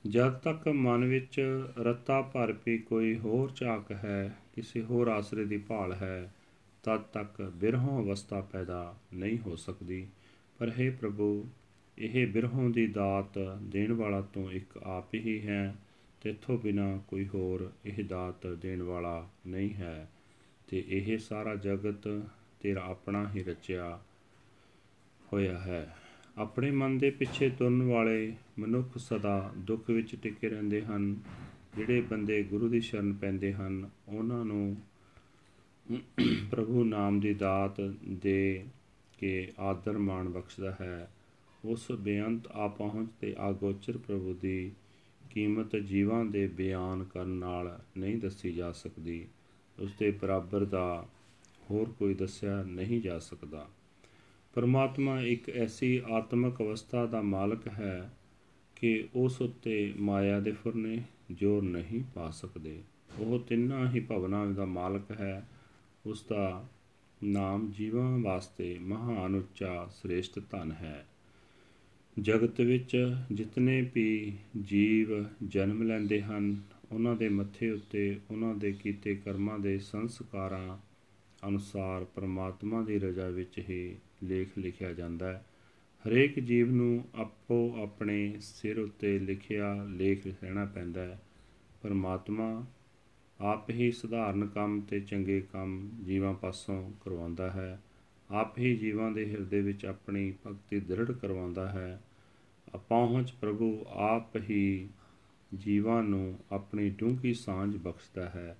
ਜਦ 0.07 0.33
ਤੱਕ 0.33 0.67
ਮਨ 0.67 1.05
ਵਿੱਚ 1.05 1.65
ਰਤਾ 1.77 2.21
ਭਰ 2.21 2.53
ਪੀ 2.53 2.77
ਕੋਈ 2.77 3.17
ਹੋਰ 3.17 3.51
ਝਾਕ 3.55 3.91
ਹੈ, 3.91 4.37
ਕਿਸੇ 4.55 4.81
ਹੋਰ 4.81 5.07
ਆਸਰੇ 5.07 5.45
ਦੀ 5.45 5.57
ਭਾਲ 5.57 5.93
ਹੈ, 5.93 6.33
ਤਦ 6.83 7.01
ਤੱਕ 7.01 7.41
ਬਿਰਹੋਂ 7.41 8.03
ਅਵਸਥਾ 8.03 8.41
ਪੈਦਾ 8.41 8.97
ਨਹੀਂ 9.13 9.39
ਹੋ 9.39 9.55
ਸਕਦੀ। 9.55 10.07
ਪਰ 10.59 10.71
ਹੈ 10.79 10.91
ਪ੍ਰਭੂ, 10.91 11.49
ਇਹ 11.97 12.27
ਬਿਰਹੋਂ 12.27 12.69
ਦੀ 12.69 12.87
ਦਾਤ 12.87 13.39
ਦੇਣ 13.61 13.93
ਵਾਲਾ 13.93 14.21
ਤੂੰ 14.21 14.51
ਇੱਕ 14.51 14.77
ਆਪ 14.77 15.13
ਹੀ 15.15 15.47
ਹੈ, 15.47 15.75
ਤੇਥੋਂ 16.21 16.57
ਬਿਨਾ 16.57 16.99
ਕੋਈ 17.07 17.27
ਹੋਰ 17.27 17.71
ਇਹ 17.85 18.03
ਦਾਤ 18.03 18.47
ਦੇਣ 18.47 18.83
ਵਾਲਾ 18.83 19.29
ਨਹੀਂ 19.47 19.73
ਹੈ। 19.73 20.11
ਤੇ 20.67 20.83
ਇਹ 20.87 21.17
ਸਾਰਾ 21.17 21.55
ਜਗਤ 21.55 22.23
ਤੇਰਾ 22.59 22.81
ਆਪਣਾ 22.81 23.31
ਹੀ 23.35 23.43
ਰਚਿਆ 23.43 23.99
ਹੋਇਆ 25.33 25.57
ਹੈ। 25.59 25.95
ਆਪਣੇ 26.37 26.71
ਮਨ 26.71 26.97
ਦੇ 26.97 27.09
ਪਿੱਛੇ 27.09 27.49
ਤੁਰਨ 27.49 27.81
ਵਾਲੇ 27.81 28.33
ਮਨੁੱਖ 28.59 28.97
ਸਦਾ 28.97 29.51
ਦੁੱਖ 29.57 29.89
ਵਿੱਚ 29.89 30.15
ਟਿਕੇ 30.15 30.49
ਰਹਿੰਦੇ 30.49 30.81
ਹਨ, 30.81 31.15
ਜਿਹੜੇ 31.75 32.01
ਬੰਦੇ 32.01 32.43
ਗੁਰੂ 32.43 32.69
ਦੀ 32.69 32.81
ਸ਼ਰਨ 32.81 33.13
ਪੈਂਦੇ 33.13 33.53
ਹਨ, 33.53 33.89
ਉਹਨਾਂ 34.07 34.45
ਨੂੰ 34.45 34.77
ਪ੍ਰਭੂ 36.51 36.83
ਨਾਮ 36.83 37.19
ਦੀ 37.19 37.33
ਦਾਤ 37.33 37.81
ਦੇ 38.07 38.65
ਕੇ 39.17 39.51
ਆਦਰ 39.59 39.97
ਮਾਣ 39.97 40.29
ਬਖਸ਼ਦਾ 40.29 40.75
ਹੈ। 40.81 41.11
ਉਸ 41.65 41.91
ਬੇਅੰਤ 41.91 42.47
ਆ 42.47 42.67
ਪਹੁੰਚ 42.67 43.09
ਤੇ 43.21 43.35
ਆਗੋਚਰ 43.37 43.97
ਪ੍ਰਭੂ 43.97 44.33
ਦੀ 44.41 44.71
ਕੀਮਤ 45.29 45.75
ਜੀਵਾਂ 45.75 46.25
ਦੇ 46.25 46.47
ਬਿਆਨ 46.47 47.03
ਕਰਨ 47.03 47.29
ਨਾਲ 47.29 47.79
ਨਹੀਂ 47.97 48.17
ਦੱਸੀ 48.17 48.51
ਜਾ 48.51 48.71
ਸਕਦੀ। 48.71 49.27
ਉਸ 49.79 49.91
ਦੇ 49.99 50.11
ਬਰਾਬਰ 50.11 50.65
ਦਾ 50.65 51.07
ਹੋਰ 51.69 51.89
ਕੋਈ 51.89 52.13
ਦੱਸਿਆ 52.13 52.63
ਨਹੀਂ 52.63 53.01
ਜਾ 53.01 53.19
ਸਕਦਾ। 53.19 53.67
ਪਰਮਾਤਮਾ 54.53 55.21
ਇੱਕ 55.21 55.49
ਐਸੀ 55.49 56.01
ਆਤਮਿਕ 56.11 56.61
ਅਵਸਥਾ 56.61 57.05
ਦਾ 57.05 57.21
ਮਾਲਕ 57.21 57.67
ਹੈ 57.67 58.13
ਕਿ 58.75 59.07
ਉਸ 59.15 59.41
ਉੱਤੇ 59.41 59.93
ਮਾਇਆ 59.99 60.39
ਦੇ 60.39 60.51
ਫੁਰਨੇ 60.51 61.03
ਜੋਰ 61.31 61.63
ਨਹੀਂ 61.63 62.03
ਪਾ 62.15 62.29
ਸਕਦੇ। 62.29 62.81
ਉਹ 63.19 63.39
ਤਿੰਨਾਂ 63.39 63.91
ਹੀ 63.91 63.99
ਭਵਨਾਂ 63.99 64.47
ਦਾ 64.47 64.65
ਮਾਲਕ 64.65 65.11
ਹੈ। 65.11 65.49
ਉਸ 66.05 66.25
ਦਾ 66.29 66.67
ਨਾਮ 67.23 67.71
ਜੀਵਾਂ 67.71 68.19
ਵਾਸਤੇ 68.19 68.77
ਮਹਾਨ 68.81 69.35
ਉੱਚਾ 69.35 69.87
ਸ੍ਰੇਸ਼ਟ 69.87 70.39
ਧਨ 70.51 70.71
ਹੈ। 70.71 71.07
ਜਗਤ 72.19 72.61
ਵਿੱਚ 72.61 73.15
ਜਿਤਨੇ 73.31 73.89
ਵੀ 73.95 74.33
ਜੀਵ 74.61 75.07
ਜਨਮ 75.47 75.83
ਲੈਂਦੇ 75.83 76.21
ਹਨ, 76.21 76.61
ਉਹਨਾਂ 76.91 77.15
ਦੇ 77.15 77.29
ਮੱਥੇ 77.29 77.69
ਉੱਤੇ 77.69 78.19
ਉਹਨਾਂ 78.31 78.55
ਦੇ 78.55 78.71
ਕੀਤੇ 78.71 79.15
ਕਰਮਾਂ 79.15 79.59
ਦੇ 79.59 79.79
ਸੰਸਕਾਰਾਂ 79.79 80.77
ਅਨੁਸਾਰ 81.47 82.03
ਪਰਮਾਤਮਾ 82.03 82.81
ਦੀ 82.81 82.99
ਰਜ਼ਾ 82.99 83.29
ਵਿੱਚ 83.29 83.59
ਹੀ 83.69 83.95
ਲੇਖ 84.23 84.57
ਲਿਖਿਆ 84.57 84.93
ਜਾਂਦਾ 84.93 85.33
ਹੈ। 85.33 85.45
ਹਰੇਕ 86.07 86.39
ਜੀਵ 86.39 86.71
ਨੂੰ 86.71 87.05
ਆਪੋ 87.15 87.81
ਆਪਣੇ 87.81 88.35
ਸਿਰ 88.39 88.79
ਉੱਤੇ 88.79 89.19
ਲਿਖਿਆ 89.19 89.83
ਲੇਖ 89.83 90.27
ਰਹਿਣਾ 90.27 90.65
ਪੈਂਦਾ 90.65 91.01
ਹੈ। 91.01 91.21
ਪਰਮਾਤਮਾ 91.81 92.65
ਆਪ 93.41 93.69
ਹੀ 93.69 93.91
ਸਧਾਰਨ 93.91 94.47
ਕੰਮ 94.47 94.81
ਤੇ 94.81 94.99
ਚੰਗੇ 94.99 95.41
ਕੰਮ 95.41 95.89
ਜੀਵਾਂ 96.03 96.33
ਪਾਸੋਂ 96.33 96.91
ਕਰਵਾਉਂਦਾ 97.05 97.51
ਹੈ। 97.51 97.81
ਆਪ 98.31 98.57
ਹੀ 98.57 98.75
ਜੀਵਾਂ 98.75 99.11
ਦੇ 99.11 99.31
ਹਿਰਦੇ 99.31 99.61
ਵਿੱਚ 99.61 99.85
ਆਪਣੀ 99.85 100.33
ਭਗਤੀ 100.47 100.79
ਦ੍ਰਿੜ 100.79 101.11
ਕਰਵਾਉਂਦਾ 101.11 101.69
ਹੈ। 101.69 102.03
ਅਪਹੁੰਚ 102.75 103.31
ਪ੍ਰਭੂ 103.31 103.85
ਆਪ 103.89 104.35
ਹੀ 104.35 104.89
ਜੀਵਾਂ 105.57 106.03
ਨੂੰ 106.03 106.39
ਆਪਣੀ 106.51 106.89
ਡੂੰਘੀ 106.89 107.33
ਸਾਂਝ 107.33 107.77
ਬਖਸ਼ਦਾ 107.77 108.29
ਹੈ। 108.29 108.57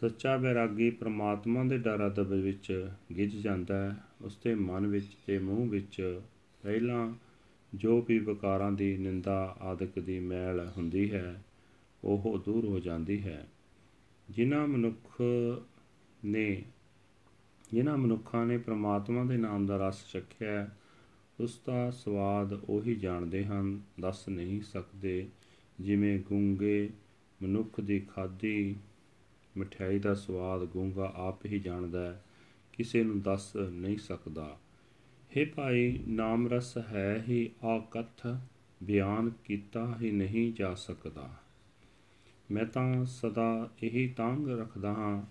ਸੱਚਾ 0.00 0.36
ਬੈਰਾਗੀ 0.36 0.90
ਪ੍ਰਮਾਤਮਾ 0.90 1.64
ਦੇ 1.64 1.78
ਡਰ 1.78 2.06
ਅਦਬ 2.06 2.32
ਵਿੱਚ 2.32 2.90
ਗਿੱਜ 3.16 3.36
ਜਾਂਦਾ 3.36 3.74
ਹੈ, 3.74 3.96
ਉਸ 4.22 4.38
ਦੇ 4.44 4.54
ਮਨ 4.54 4.86
ਵਿੱਚ 4.86 5.06
ਤੇ 5.26 5.38
ਮੂੰਹ 5.38 5.70
ਵਿੱਚ 5.70 6.20
ਪਹਿਲਾਂ 6.62 7.14
ਜੋ 7.74 8.02
ਵੀ 8.02 8.18
ਵਿਕਾਰਾਂ 8.18 8.72
ਦੀ 8.72 8.96
ਨਿੰਦਾ 8.96 9.56
ਆਦਿਕ 9.60 9.98
ਦੀ 9.98 10.20
ਮੈਲ 10.20 10.72
ਹੁੰਦੀ 10.76 11.12
ਹੈ, 11.12 11.42
ਉਹ 12.04 12.42
ਦੂਰ 12.46 12.64
ਹੋ 12.64 12.80
ਜਾਂਦੀ 12.80 13.22
ਹੈ। 13.22 13.48
ਜਿਨ੍ਹਾਂ 14.30 14.66
ਮਨੁੱਖ 14.66 15.22
ਨੇ, 16.24 16.62
ਜਿਨ੍ਹਾਂ 17.72 17.96
ਮਨੁੱਖਾਂ 17.96 18.46
ਨੇ 18.46 18.58
ਪ੍ਰਮਾਤਮਾ 18.58 19.24
ਦੇ 19.24 19.36
ਨਾਮ 19.36 19.66
ਦਾ 19.66 19.88
ਰਸ 19.88 20.12
ਚੱਖਿਆ 20.12 20.70
ਉਸ 21.40 21.60
ਦਾ 21.66 21.90
ਸਵਾਦ 21.90 22.52
ਉਹੀ 22.52 22.94
ਜਾਣਦੇ 22.94 23.44
ਹਨ, 23.44 23.80
ਦੱਸ 24.00 24.28
ਨਹੀਂ 24.28 24.62
ਸਕਦੇ 24.62 25.28
ਜਿਵੇਂ 25.80 26.18
ਗੂੰਗੇ 26.18 26.90
ਮਨੁੱਖ 27.42 27.80
ਦੀ 27.80 28.00
ਖਾਦੀ 28.00 28.76
ਮਠਿਆਈ 29.56 29.98
ਦਾ 29.98 30.14
ਸਵਾਦ 30.14 30.64
ਗੂੰਗਾ 30.64 31.12
ਆਪ 31.16 31.46
ਹੀ 31.46 31.58
ਜਾਣਦਾ 31.58 32.12
ਹੈ, 32.12 32.24
ਕਿਸੇ 32.72 33.04
ਨੂੰ 33.04 33.20
ਦੱਸ 33.20 33.56
ਨਹੀਂ 33.56 33.98
ਸਕਦਾ। 33.98 34.58
हे 35.36 35.46
ਭਾਈ, 35.54 36.04
ਨਾਮ 36.08 36.48
ਰਸ 36.48 36.78
ਹੈ 36.78 37.24
ਹੀ 37.28 37.50
ਆਕਥ 37.64 38.26
ਬਿਆਨ 38.82 39.30
ਕੀਤਾ 39.44 39.96
ਹੀ 40.00 40.10
ਨਹੀਂ 40.10 40.52
ਜਾ 40.52 40.74
ਸਕਦਾ। 40.74 41.30
ਮੈਂ 42.50 42.64
ਤਾਂ 42.64 43.04
ਸਦਾ 43.04 43.70
ਇਹੀ 43.82 44.08
ਤਾਂਗ 44.08 44.48
ਰੱਖਦਾ 44.48 44.92
ਹਾਂ 44.92 45.22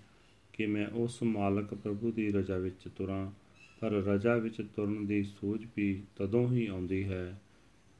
ਕਿ 0.53 0.65
ਮੈਂ 0.65 0.87
ਉਸ 0.87 1.23
ਮਾਲਕ 1.23 1.73
ਪ੍ਰਭੂ 1.73 2.11
ਦੀ 2.11 2.31
ਰਜਾ 2.31 2.57
ਵਿੱਚ 2.57 2.87
ਤੁਰਾਂ, 2.95 3.31
ਪਰ 3.79 3.91
ਰਜਾ 3.91 4.35
ਵਿੱਚ 4.35 4.61
ਤੁਰਨ 4.75 5.05
ਦੀ 5.05 5.23
ਸੋਚ 5.23 5.67
ਵੀ 5.77 6.03
ਤਦੋਂ 6.15 6.51
ਹੀ 6.51 6.67
ਆਉਂਦੀ 6.67 7.03
ਹੈ, 7.03 7.41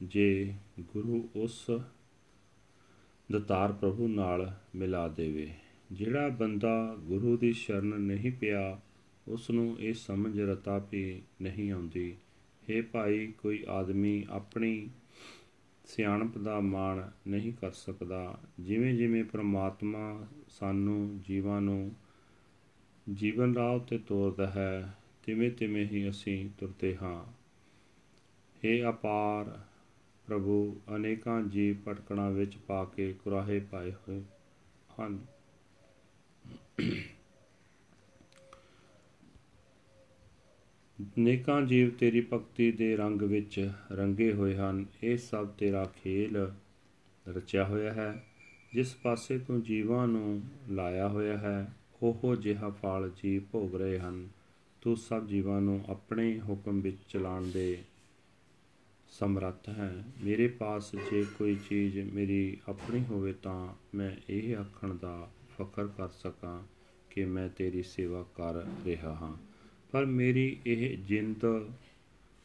ਜੇ 0.02 0.54
ਗੁਰੂ 0.80 1.28
ਉਸ 1.36 1.70
ਦਤਾਰ 3.32 3.72
ਪ੍ਰਭੂ 3.72 4.08
ਨਾਲ 4.08 4.54
ਮਿਲਾ 4.74 5.08
ਦੇਵੇ। 5.08 5.50
ਜਿਹੜਾ 5.94 6.28
ਬੰਦਾ 6.28 6.96
ਗੁਰੂ 7.00 7.36
ਦੀ 7.36 7.52
ਸ਼ਰਨ 7.52 8.00
ਨਹੀਂ 8.00 8.32
ਪਿਆ 8.32 8.80
ਉਸ 9.28 9.50
ਨੂੰ 9.50 9.80
ਇਹ 9.80 9.94
ਸਮਝ 9.94 10.40
ਰਤਾ 10.40 10.88
ਵੀ 10.92 11.22
ਨਹੀਂ 11.42 11.72
ਆਉਂਦੀ। 11.72 12.16
हे 12.70 12.86
ਭਾਈ, 12.92 13.26
ਕੋਈ 13.26 13.64
ਆਦਮੀ 13.68 14.24
ਆਪਣੀ 14.30 14.90
ਸਿਆਣਪ 15.84 16.38
ਦਾ 16.38 16.60
ਮਾਣ 16.60 17.10
ਨਹੀਂ 17.28 17.52
ਕਰ 17.52 17.70
ਸਕਦਾ। 17.70 18.40
ਜਿਵੇਂ 18.60 18.94
ਜਿਵੇਂ 18.94 19.24
ਪ੍ਰਮਾਤਮਾ 19.24 20.26
ਸਾਨੂੰ 20.48 21.20
ਜੀਵਾਂ 21.28 21.60
ਨੂੰ 21.60 21.92
ਜੀਵਨ 23.12 23.54
ਰਾਹ 23.54 23.78
ਤੇ 23.78 23.98
ਤੋਰਦਾ 23.98 24.46
ਹੈ, 24.46 24.94
ਤਿਵੇਂ 25.26 25.50
ਤਿਵੇਂ 25.50 25.86
ਹੀ 25.86 26.08
ਅਸੀਂ 26.08 26.50
ਤੁਰਦੇ 26.58 26.96
ਹਾਂ। 26.96 27.32
हे 28.64 28.90
ਅਪਾਰ 28.90 29.60
ਪ੍ਰਭੂ, 30.26 30.80
ਅਨੇਕਾਂ 30.96 31.42
ਜੀਵ 31.42 31.76
ਭਟਕਣਾ 31.88 32.30
ਵਿੱਚ 32.30 32.56
ਪਾ 32.56 32.84
ਕੇ 32.84 33.12
ਕੁਰਾਹੇ 33.12 33.60
ਪਾਏ 33.60 33.92
ਹੋਏ 33.92 34.22
ਹਨ। 35.00 35.33
ਨੇਕਾਂ 41.18 41.62
ਜੀਵ 41.62 41.90
ਤੇਰੀ 41.90 42.26
ਭਗਤੀ 42.32 42.72
ਦੇ 42.72 42.96
ਰੰਗ 42.96 43.22
ਵਿੱਚ 43.22 43.70
ਰੰਗੇ 43.92 44.32
ਹੋਏ 44.32 44.56
ਹਨ। 44.56 44.86
ਇਹ 45.02 45.16
ਸਭ 45.16 45.48
ਤੇਰਾ 45.48 45.84
ਖੇਲ 45.84 46.52
ਰਚਿਆ 47.28 47.64
ਹੋਇਆ 47.64 47.92
ਹੈ। 47.92 48.24
ਜਿਸ 48.72 48.94
ਪਾਸੇ 48.94 49.38
ਤੂੰ 49.38 49.62
ਜੀਵਾਂ 49.62 50.08
ਨੂੰ 50.08 50.42
ਲਾਇਆ 50.70 51.08
ਹੋਇਆ 51.08 51.38
ਹੈ, 51.38 51.72
ਉਹ 52.02 52.36
ਜਿਹਾ 52.36 52.70
ਫਲ 52.70 53.10
ਜੀਵ 53.22 53.42
ਭੋਗ 53.52 53.76
ਰਹੇ 53.76 53.98
ਹਨ। 53.98 54.28
ਤੂੰ 54.80 54.96
ਸਭ 54.96 55.26
ਜੀਵਾਂ 55.26 55.60
ਨੂੰ 55.60 55.84
ਆਪਣੇ 55.88 56.40
ਹੁਕਮ 56.40 56.80
ਵਿੱਚ 56.80 56.96
ਚਲਾਉਣ 57.08 57.50
ਦੇ 57.50 57.78
ਸਮਰੱਥ 59.10 59.68
ਹੈ। 59.68 60.04
ਮੇਰੇ 60.24 60.48
ਪਾਸ 60.48 60.96
ਜੇ 60.96 61.26
ਕੋਈ 61.38 61.56
ਚੀਜ਼ 61.70 61.98
ਮੇਰੀ 61.98 62.56
ਆਪਣੀ 62.68 63.04
ਹੋਵੇ 63.04 63.32
ਤਾਂ 63.32 63.74
ਮੈਂ 63.94 64.10
ਇਹ 64.28 64.56
ਆਖਣ 64.56 64.94
ਦਾ 64.94 65.30
ਫਖਰ 65.58 65.86
ਕਰ 65.86 66.08
ਸਕਾਂ 66.08 66.62
ਕਿ 67.10 67.24
ਮੈਂ 67.24 67.48
ਤੇਰੀ 67.48 67.82
ਸੇਵਾ 67.82 68.22
ਕਰ 68.22 68.54
ਰਿਹਾ 68.84 69.14
ਹਾਂ। 69.14 69.36
ਪਰ 69.92 70.04
ਮੇਰੀ 70.04 70.60
ਇਹ 70.66 70.98
ਜਿੰਦ 70.98 71.70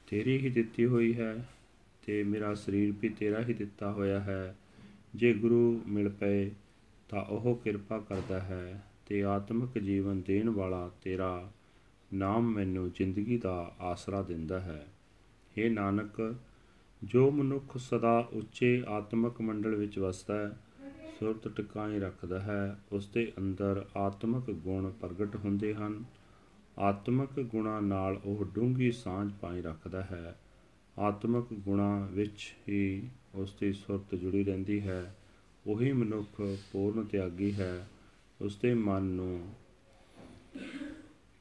ਤੇਰੀ 0.08 0.38
ਹੀ 0.38 0.50
ਦਿੱਤੀ 0.50 0.86
ਹੋਈ 0.86 1.13
ਹੈ 1.13 1.50
ਤੇ 2.06 2.24
ਮੇਰਾ 2.24 2.54
ਸਰੀਰ 2.54 2.94
ਵੀ 3.01 3.10
ਤੇਰਾ 3.10 3.44
ਹੀ 3.44 3.54
ਦਿੱਤਾ 3.54 3.92
ਹੋਇਆ 3.92 4.20
ਹੈ। 4.20 4.58
ਜੇ 5.16 5.34
ਗੁਰੂ 5.34 5.82
ਮਿਲ 5.88 6.10
ਪਏ 6.10 6.51
ਤਾਂ 7.10 7.25
ਉਹ 7.25 7.62
ਕਿਰਪਾ 7.63 8.00
ਕਰਦਾ 8.00 8.39
ਹੈ 8.39 8.84
ਤੇ 9.06 9.24
ਆਤਮਿਕ 9.24 9.84
ਜੀਵਨ 9.84 10.22
ਦੇਣ 10.22 10.50
ਵਾਲਾ 10.50 10.92
ਤੇਰਾ 11.04 11.51
ਨਾਮ 12.13 12.51
ਮੈਨੂੰ 12.51 12.92
ਜ਼ਿੰਦਗੀ 12.92 13.38
ਦਾ 13.38 13.75
ਆਸਰਾ 13.80 14.22
ਦਿੰਦਾ 14.22 14.60
ਹੈ। 14.60 14.88
हे 15.58 15.74
ਨਾਨਕ, 15.74 16.36
ਜੋ 17.04 17.32
ਮਨੁੱਖ 17.32 17.78
ਸਦਾ 17.78 18.30
ਉੱਚੇ 18.34 18.84
ਆਤਮਿਕ 18.88 19.42
ਮੰਡਲ 19.42 19.75
ਵਿੱਚ 19.75 20.00
ਵਸਦਾ 20.00 20.39
ਹੈ 20.39 20.58
ਸੁਰਤ 21.20 21.48
ਟਿਕਾਈ 21.48 22.00
ਰੱਖਦਾ 22.00 22.40
ਹੈ, 22.40 22.80
ਉਸ 22.92 23.08
ਦੇ 23.08 23.34
ਅੰਦਰ 23.38 23.86
ਆਤਮਿਕ 23.98 24.52
ਗੁਣ 24.52 24.92
ਪ੍ਰਗਟ 24.92 25.36
ਹੁੰਦੇ 25.36 25.74
ਹਨ। 25.74 26.04
ਆਤਮਿਕ 26.80 27.42
ਗੁਣਾਂ 27.42 27.82
ਨਾਲ 27.82 28.22
ਉਹ 28.26 28.46
ਡੂੰਘੀ 28.46 28.92
ਸਾਂਝ 28.92 29.32
ਪਾਈ 29.42 29.62
ਰੱਖਦਾ 29.62 30.02
ਹੈ। 30.02 30.40
ਆਤਮਿਕ 31.00 31.46
ਗੁਣਾਂ 31.54 32.08
ਵਿੱਚ 32.08 32.56
ਹੀ 32.70 33.10
ਉਸ 33.36 33.56
ਦੀ 33.60 33.74
ਸੁਰਤ 33.74 34.16
ਜੁੜੀ 34.16 34.44
ਰਹਿੰਦੀ 34.44 34.82
ਹੈ। 34.82 35.16
ਉਹੀ 35.68 35.92
ਮਨੁੱਖ 35.92 36.42
ਪੂਰਨ 36.72 37.04
ਤਿਆਗੀ 37.04 37.54
ਹੈ। 37.54 37.88
ਉਸ 38.42 38.56
ਦੇ 38.56 38.74
ਮਨ 38.74 39.04
ਨੂੰ 39.04 39.54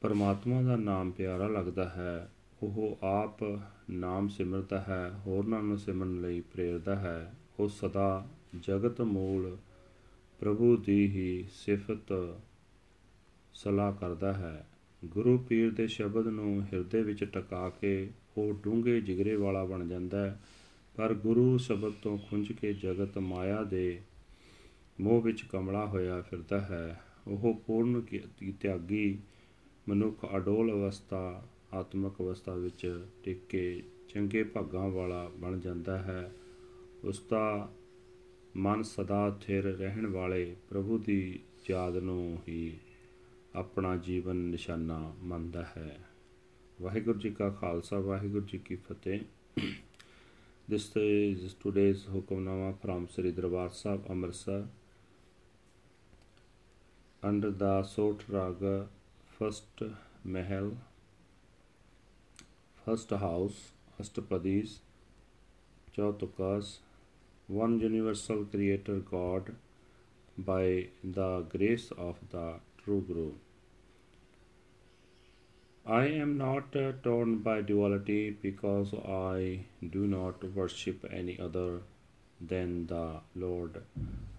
ਪਰਮਾਤਮਾ 0.01 0.61
ਦਾ 0.61 0.75
ਨਾਮ 0.75 1.11
ਪਿਆਰਾ 1.11 1.47
ਲੱਗਦਾ 1.47 1.89
ਹੈ। 1.89 2.31
ਉਹ 2.63 2.97
ਆਪ 3.03 3.59
ਨਾਮ 3.89 4.27
ਸਿਮਰਦਾ 4.27 4.81
ਹੈ, 4.81 5.11
ਹੋਰਨਾਂ 5.25 5.63
ਨੂੰ 5.63 5.77
ਸਿਮਰਨ 5.77 6.21
ਲਈ 6.21 6.41
ਪ੍ਰੇਰਦਾ 6.41 6.95
ਹੈ। 6.95 7.33
ਉਹ 7.59 7.69
ਸਦਾ 7.69 8.27
ਜਗਤ 8.61 9.01
ਮੂਲ 9.01 9.57
ਪ੍ਰਭੂ 10.39 10.77
ਦੀ 10.77 11.07
ਹੀ 11.07 11.45
ਸਿਫਤ 11.51 12.35
ਸਲਾਹ 13.53 13.93
ਕਰਦਾ 13.93 14.33
ਹੈ। 14.33 14.67
ਗੁਰੂ 15.05 15.37
ਪੀਰ 15.37 15.71
ਦੇ 15.71 15.87
ਸ਼ਬਦ 15.87 16.27
ਨੂੰ 16.27 16.63
ਹਿਰਦੇ 16.63 17.03
ਵਿੱਚ 17.03 17.23
ਟਿਕਾ 17.23 17.69
ਕੇ 17.69 18.09
ਉਹ 18.37 18.53
ਡੂੰਘੇ 18.53 19.01
ਜਿਗਰੇ 19.01 19.35
ਵਾਲਾ 19.35 19.65
ਬਣ 19.65 19.87
ਜਾਂਦਾ 19.87 20.25
ਹੈ। 20.25 20.41
ਪਰ 20.95 21.13
ਗੁਰੂ 21.13 21.57
ਸ਼ਬਦ 21.57 21.93
ਤੋਂ 21.93 22.17
ਖੁੰਝ 22.17 22.51
ਕੇ 22.51 22.73
ਜਗਤ 22.73 23.17
ਮਾਇਆ 23.17 23.63
ਦੇ 23.63 24.01
ਮੋਹ 25.01 25.21
ਵਿੱਚ 25.21 25.43
ਕਮਲਾ 25.43 25.85
ਹੋਇਆ 25.85 26.21
ਫਿਰਦਾ 26.21 26.61
ਹੈ। 26.61 27.01
ਉਹ 27.27 27.61
ਪੂਰਨ 27.67 28.01
ਤਿਆਗੀ 28.59 29.19
ਮਨੁੱਖ 29.89 30.25
ਅਡੋਲ 30.35 30.71
ਅਵਸਥਾ, 30.71 31.43
ਆਤਮਿਕ 31.73 32.13
ਅਵਸਥਾ 32.19 32.53
ਵਿੱਚ 32.53 33.05
ਟਿਕ 33.23 33.37
ਕੇ 33.49 33.83
ਚੰਗੇ 34.09 34.43
ਭਾਗਾਂ 34.43 34.89
ਵਾਲਾ 34.89 35.31
ਬਣ 35.37 35.59
ਜਾਂਦਾ 35.59 35.97
ਹੈ। 35.97 36.31
ਉਸ 37.03 37.23
ਦਾ 37.29 37.73
ਮਨ 38.59 38.83
ਸਦਾ 38.83 39.37
ਥਿਰ 39.41 39.63
ਰਹਿਣ 39.63 40.07
ਵਾਲੇ 40.07 40.55
ਪ੍ਰਭੂ 40.69 40.97
ਦੀ 40.97 41.39
ਯਾਦ 41.69 41.97
ਨੂੰ 41.97 42.37
ਹੀ 42.47 42.77
ਆਪਣਾ 43.55 43.95
ਜੀਵਨ 43.97 44.35
ਨਿਸ਼ਾਨਾ 44.35 45.15
ਮੰਨਦਾ 45.19 45.63
ਹੈ 45.77 45.99
ਵਾਹਿਗੁਰੂ 46.81 47.19
ਜੀ 47.19 47.29
ਕਾ 47.29 47.49
ਖਾਲਸਾ 47.49 47.99
ਵਾਹਿਗੁਰੂ 47.99 48.45
ਜੀ 48.45 48.57
ਕੀ 48.57 48.75
ਫਤਿਹ 48.75 49.19
this 50.69 50.97
is 50.97 51.55
today's 51.63 52.07
Hukamnama 52.09 52.71
from 52.71 53.07
Sri 53.07 53.31
Darbar 53.31 53.69
Sahib 53.69 54.09
Amritsar 54.09 54.67
under 57.25 57.51
the 57.51 57.81
Sorath 57.81 58.29
raag 58.31 58.87
first 59.31 59.83
Mehl 60.25 60.75
first 62.77 63.13
house 63.13 63.53
ashtapadis 64.01 64.79
ਚੌਥ 65.93 66.25
ਕਾਸ 66.25 66.79
one 67.49 67.79
universal 67.79 68.45
creator 68.45 68.97
God 69.11 69.55
by 70.37 70.87
the 71.03 71.41
grace 71.49 71.91
of 71.97 72.17
the 72.31 72.59
true 72.83 73.01
Guru. 73.07 73.31
I 75.85 76.05
am 76.05 76.37
not 76.37 76.75
uh, 76.75 76.91
torn 77.03 77.39
by 77.39 77.61
duality 77.61 78.29
because 78.29 78.93
I 78.93 79.61
do 79.89 80.05
not 80.05 80.43
worship 80.53 81.03
any 81.11 81.39
other 81.39 81.81
than 82.39 82.85
the 82.85 83.21
Lord. 83.35 83.81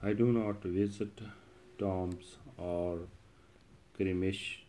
I 0.01 0.13
do 0.13 0.33
not 0.33 0.63
visit 0.63 1.21
tombs 1.79 2.37
or 2.57 3.01
cremation 3.97 4.63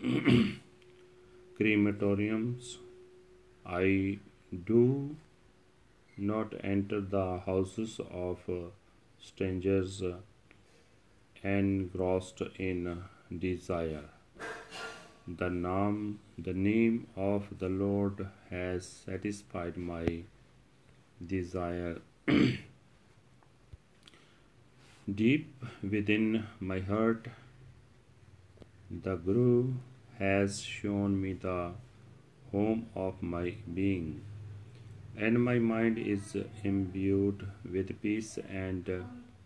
crematoriums. 1.60 2.78
I 3.66 4.18
do 4.64 5.16
not 6.18 6.54
enter 6.62 7.00
the 7.00 7.38
houses 7.46 8.00
of 8.10 8.38
uh, 8.48 8.70
strangers 9.20 10.02
uh, 10.02 10.16
engrossed 11.42 12.42
in 12.58 13.04
desire. 13.38 14.04
The 15.26 15.50
name, 15.50 16.20
the 16.38 16.54
name 16.54 17.06
of 17.14 17.58
the 17.58 17.68
Lord 17.68 18.26
has 18.50 18.86
satisfied 18.86 19.76
my 19.76 20.22
desire. 21.24 22.00
Deep 25.14 25.64
within 25.82 26.46
my 26.60 26.80
heart, 26.80 27.28
the 28.90 29.16
Guru 29.16 29.74
has 30.18 30.62
shown 30.62 31.20
me 31.20 31.34
the 31.34 31.72
home 32.52 32.86
of 32.94 33.22
my 33.22 33.54
being, 33.74 34.22
and 35.26 35.42
my 35.44 35.58
mind 35.58 35.98
is 35.98 36.36
imbued 36.62 37.44
with 37.72 37.88
peace 38.00 38.38
and 38.48 38.88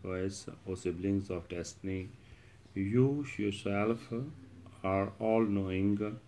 peace, 0.04 0.46
O 0.68 0.74
siblings 0.74 1.30
of 1.30 1.48
destiny. 1.48 2.10
You 2.74 3.24
yourself 3.38 4.12
are 4.84 5.12
all 5.18 5.42
knowing, 5.42 6.18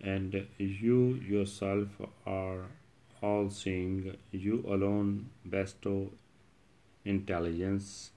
and 0.00 0.46
you 0.58 1.14
yourself 1.34 1.88
are 2.26 2.64
all 3.22 3.50
seeing. 3.50 4.16
You 4.32 4.64
alone 4.66 5.30
bestow 5.48 6.10
intelligence. 7.04 8.10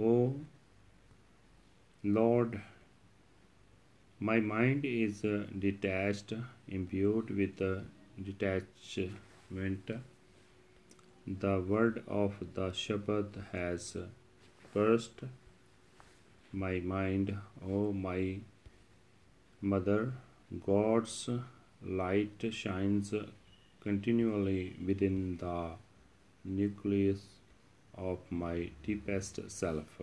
O 0.00 0.34
Lord, 2.02 2.60
my 4.18 4.40
mind 4.40 4.84
is 4.84 5.24
uh, 5.24 5.44
detached, 5.58 6.32
imbued 6.68 7.30
with 7.30 7.62
uh, 7.62 7.80
detachment. 9.50 9.90
The 11.26 11.60
word 11.60 12.02
of 12.08 12.34
the 12.54 12.70
Shabad 12.70 13.44
has 13.52 13.96
burst 14.72 15.20
my 16.52 16.80
mind, 16.80 17.36
O 17.64 17.92
my 17.92 18.38
mother. 19.60 20.12
God's 20.66 21.28
light 21.82 22.44
shines 22.50 23.14
continually 23.80 24.76
within 24.84 25.36
the 25.36 25.72
nucleus 26.44 27.20
of 27.96 28.18
my 28.30 28.70
deepest 28.82 29.50
self. 29.50 30.00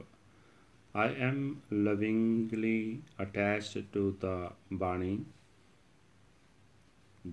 I 0.96 1.08
am 1.10 1.62
lovingly 1.70 3.02
attached 3.20 3.94
to 3.94 4.18
the 4.20 4.52
Bani, 4.72 5.26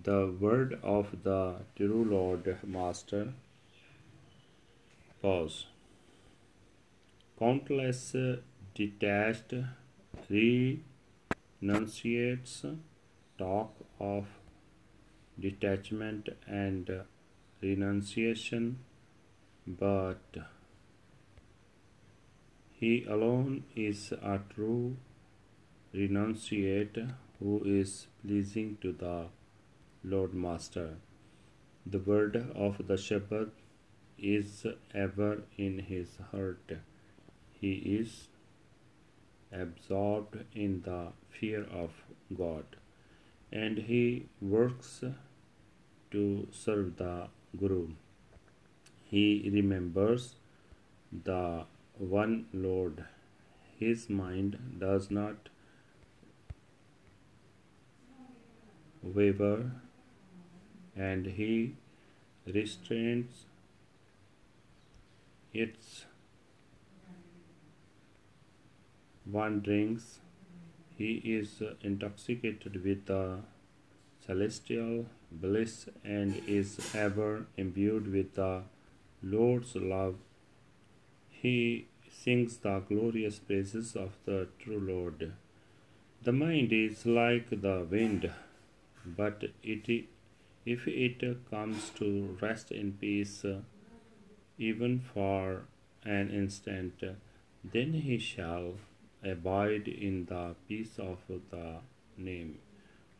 the 0.02 0.35
word 0.40 0.78
of 0.83 1.22
the 1.22 1.57
true 1.76 2.04
Lord 2.04 2.59
Master. 2.66 3.33
Pause. 5.22 5.66
Countless 7.38 8.16
detached 8.74 9.54
renunciates 11.61 12.64
talk 13.38 13.74
of 14.00 14.26
detachment 15.38 16.28
and 16.46 17.02
renunciation, 17.61 18.78
but 19.66 20.37
he 22.72 23.04
alone 23.04 23.64
is 23.76 24.12
a 24.12 24.40
true 24.54 24.96
renunciate 25.94 27.14
who 27.38 27.62
is 27.64 28.07
pleasing 28.24 28.76
to 28.80 28.92
the 28.92 29.26
Lord 30.06 30.34
Master. 30.34 30.96
The 31.86 31.98
word 31.98 32.36
of 32.54 32.86
the 32.88 32.98
shepherd 32.98 33.52
is 34.18 34.66
ever 34.94 35.44
in 35.56 35.78
his 35.78 36.18
heart. 36.30 36.72
He 37.58 37.72
is 37.98 38.28
absorbed 39.50 40.44
in 40.54 40.82
the 40.82 41.12
fear 41.30 41.64
of 41.64 41.90
God 42.36 42.64
and 43.50 43.78
he 43.78 44.26
works 44.42 45.02
to 46.10 46.48
serve 46.50 46.96
the 46.96 47.28
Guru. 47.56 47.88
He 49.04 49.48
remembers 49.50 50.34
the 51.24 51.64
one 51.96 52.46
Lord. 52.52 53.04
His 53.78 54.10
mind 54.10 54.76
does 54.78 55.10
not 55.10 55.48
waver 59.02 59.70
and 60.96 61.26
he 61.26 61.74
restrains 62.46 63.46
its 65.52 66.04
one 69.24 69.61
drinks 69.61 70.18
he 70.96 71.14
is 71.24 71.62
intoxicated 71.83 72.85
with 72.85 73.07
the 73.07 73.38
celestial 74.24 75.07
bliss 75.30 75.88
and 76.04 76.40
is 76.46 76.94
ever 76.94 77.46
imbued 77.57 78.12
with 78.12 78.35
the 78.35 78.62
Lord's 79.22 79.74
love. 79.74 80.16
He 81.30 81.88
sings 82.11 82.59
the 82.59 82.78
glorious 82.78 83.38
praises 83.38 83.96
of 83.96 84.12
the 84.24 84.48
true 84.59 84.78
Lord. 84.78 85.33
The 86.22 86.33
mind 86.33 86.72
is 86.72 87.04
like 87.04 87.50
the 87.50 87.87
wind, 87.90 88.30
but 89.04 89.42
it, 89.62 90.07
if 90.64 90.87
it 90.88 91.22
comes 91.50 91.90
to 91.90 92.37
rest 92.40 92.70
in 92.70 92.92
peace, 92.92 93.44
uh, 93.44 93.61
even 94.59 95.00
for 95.00 95.62
an 96.05 96.31
instant, 96.31 97.03
then 97.64 97.92
he 97.92 98.18
shall 98.18 98.74
abide 99.22 99.88
in 99.88 100.27
the 100.27 100.55
peace 100.68 100.98
of 100.98 101.18
the 101.29 101.77
name. 102.16 102.59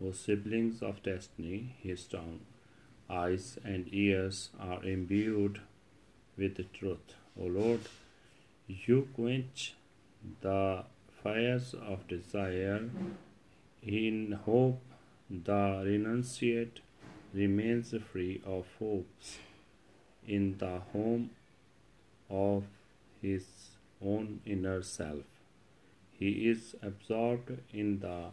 O 0.03 0.13
siblings 0.13 0.83
of 0.83 1.03
destiny, 1.03 1.77
his 1.83 2.05
tongue, 2.05 2.41
eyes, 3.09 3.59
and 3.65 3.89
ears 3.93 4.51
are 4.59 4.85
imbued 4.85 5.61
with 6.37 6.73
truth. 6.73 7.15
O 7.41 7.45
Lord, 7.45 7.81
you 8.67 9.09
quench 9.15 9.75
the 10.41 10.85
fires 11.23 11.75
of 11.75 12.07
desire. 12.09 12.91
In 13.83 14.33
hope, 14.45 14.83
the 15.31 15.83
renunciate 15.87 16.81
remains 17.35 17.95
free 18.13 18.41
of 18.47 18.67
hopes 18.79 19.39
in 20.27 20.57
the 20.59 20.79
home 20.93 21.31
of 22.31 22.65
his 23.21 23.45
own 24.05 24.41
inner 24.47 24.83
self. 24.83 25.25
He 26.19 26.49
is 26.49 26.77
absorbed 26.83 27.59
in 27.73 27.99
the 27.99 28.27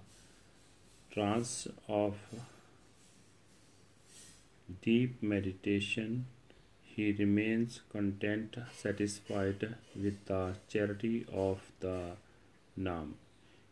trance 1.11 1.67
of 1.87 2.15
deep 4.81 5.21
meditation. 5.21 6.25
He 6.83 7.11
remains 7.11 7.81
content, 7.91 8.57
satisfied 8.75 9.75
with 9.95 10.25
the 10.25 10.55
charity 10.69 11.25
of 11.33 11.59
the 11.79 12.11
Nam. 12.77 13.15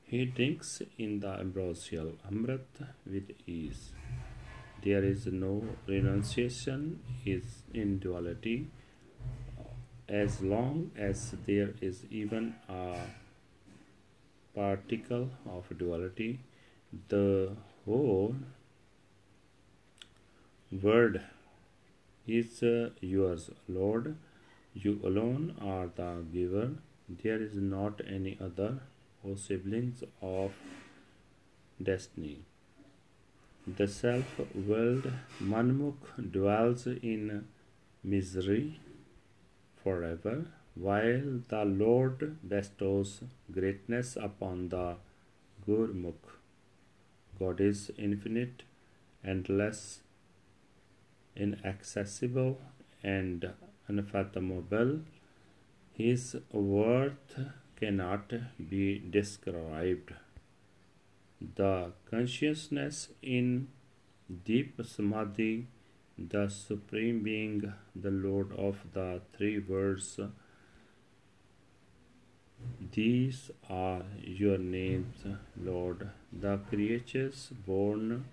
He 0.04 0.26
drinks 0.26 0.82
in 0.98 1.20
the 1.20 1.34
ambrosial 1.40 2.14
Amrit 2.30 2.88
with 3.06 3.32
ease. 3.46 3.92
There 4.84 5.04
is 5.04 5.26
no 5.28 5.64
renunciation 5.88 7.00
is 7.26 7.64
in 7.74 8.00
duality. 8.00 8.68
As 10.08 10.42
long 10.42 10.92
as 10.98 11.36
there 11.46 11.74
is 11.82 12.06
even 12.10 12.56
a 12.68 12.96
particle 14.56 15.30
of 15.46 15.66
duality, 15.78 16.40
the 17.10 17.56
whole 17.86 18.36
word 20.72 21.22
is 22.28 22.64
uh, 22.64 22.90
yours, 23.02 23.50
Lord. 23.68 24.16
You 24.74 25.00
alone 25.04 25.56
are 25.62 25.90
the 25.96 26.24
giver. 26.32 26.72
There 27.24 27.42
is 27.42 27.56
not 27.56 28.02
any 28.08 28.38
other, 28.40 28.80
O 29.26 29.36
siblings 29.36 30.04
of 30.22 30.54
destiny. 31.82 32.46
The 33.78 33.88
self 33.88 34.40
willed 34.56 35.12
Manmukh 35.40 36.32
dwells 36.32 36.88
in 36.88 37.46
misery 38.04 38.80
forever, 39.84 40.46
while 40.76 41.42
the 41.50 41.66
Lord 41.66 42.38
bestows 42.42 43.22
greatness 43.52 44.16
upon 44.16 44.70
the 44.70 44.96
Gurmukh. 45.68 46.38
God 47.38 47.62
is 47.62 47.92
infinite, 47.98 48.64
endless, 49.24 50.00
inaccessible, 51.36 52.60
and 53.04 53.52
unfathomable. 53.88 55.02
His 55.94 56.38
worth 56.52 57.40
cannot 57.76 58.34
be 58.70 59.00
described. 59.00 60.14
The 61.42 61.94
consciousness 62.10 63.10
in 63.22 63.70
deep 64.46 64.80
samadhi, 64.86 65.68
the 66.18 66.50
Supreme 66.50 67.24
Being, 67.24 67.74
the 67.96 68.12
Lord 68.12 68.52
of 68.58 68.78
the 68.94 69.22
three 69.38 69.60
worlds, 69.60 70.20
these 72.92 73.52
are 73.70 74.04
your 74.22 74.58
names, 74.58 75.24
Lord. 75.56 76.10
The 76.34 76.58
creatures 76.58 77.52
born 77.66 78.26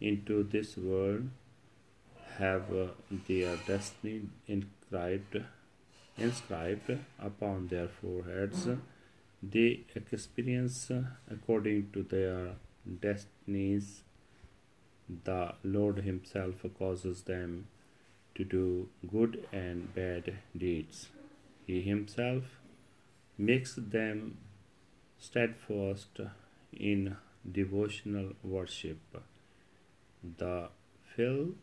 into 0.00 0.44
this 0.44 0.76
world 0.76 1.28
have 2.38 2.70
their 3.26 3.56
destiny 3.66 4.28
inscribed, 4.46 5.42
inscribed 6.16 6.98
upon 7.18 7.66
their 7.66 7.88
foreheads. 7.88 8.68
They 9.42 9.84
experience 9.94 10.90
according 11.30 11.90
to 11.92 12.02
their 12.02 12.56
destinies. 13.00 14.02
The 15.24 15.54
Lord 15.64 15.98
Himself 15.98 16.64
causes 16.78 17.22
them 17.22 17.66
to 18.34 18.44
do 18.44 18.88
good 19.10 19.46
and 19.52 19.94
bad 19.94 20.34
deeds. 20.56 21.08
He 21.66 21.80
Himself 21.80 22.44
makes 23.38 23.74
them 23.74 24.36
steadfast 25.18 26.20
in 26.72 27.16
devotional 27.50 28.32
worship. 28.42 28.98
The 30.38 30.68
fill 31.16 31.54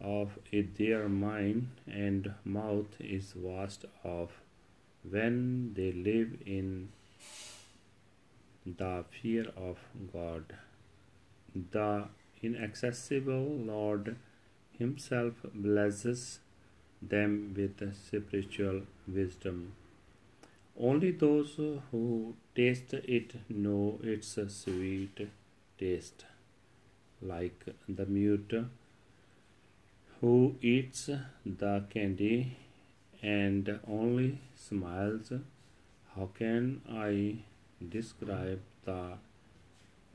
of 0.00 0.38
their 0.52 1.08
mind 1.08 1.68
and 1.86 2.34
mouth 2.44 2.94
is 2.98 3.32
vast 3.32 3.84
of 4.02 4.30
when 5.08 5.74
they 5.74 5.92
live 5.92 6.36
in 6.46 6.90
the 8.66 9.04
fear 9.10 9.46
of 9.56 9.78
God. 10.12 10.44
The 11.72 12.08
inaccessible 12.42 13.56
Lord 13.72 14.16
Himself 14.78 15.34
blesses 15.54 16.40
them 17.02 17.54
with 17.56 17.94
spiritual 17.94 18.82
wisdom. 19.08 19.72
Only 20.78 21.10
those 21.10 21.54
who 21.90 22.34
taste 22.54 22.94
it 22.94 23.34
know 23.50 23.98
its 24.02 24.38
sweet 24.48 25.28
taste, 25.78 26.24
like 27.20 27.66
the 27.88 28.06
mute 28.06 28.54
who 30.20 30.56
eats 30.60 31.10
the 31.44 31.84
candy 31.90 32.56
and 33.22 33.78
only 33.86 34.38
smiles. 34.54 35.32
How 36.14 36.30
can 36.34 36.82
I 36.88 37.44
describe 37.88 38.60
the 38.84 39.18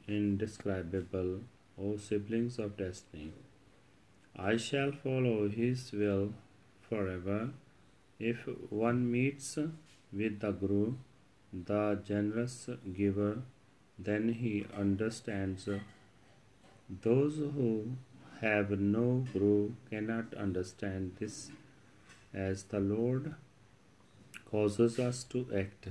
indescribable, 0.08 1.42
O 1.80 1.98
siblings 1.98 2.60
of 2.60 2.78
destiny? 2.78 3.34
I 4.36 4.58
shall 4.58 4.92
follow 4.92 5.48
his 5.48 5.92
will 5.94 6.34
forever. 6.90 7.52
If 8.20 8.48
one 8.70 9.12
meets 9.12 9.58
with 10.12 10.40
the 10.40 10.52
Guru, 10.52 10.94
the 11.54 12.00
generous 12.06 12.70
giver, 12.94 13.40
then 13.98 14.34
he 14.34 14.66
understands. 14.78 15.70
Those 17.02 17.38
who 17.38 17.96
have 18.42 18.72
no 18.72 19.26
Guru 19.32 19.72
cannot 19.90 20.34
understand 20.34 21.16
this 21.20 21.50
as 22.36 22.64
the 22.64 22.80
Lord 22.80 23.34
causes 24.52 25.00
us 25.00 25.24
to 25.26 25.48
act, 25.58 25.88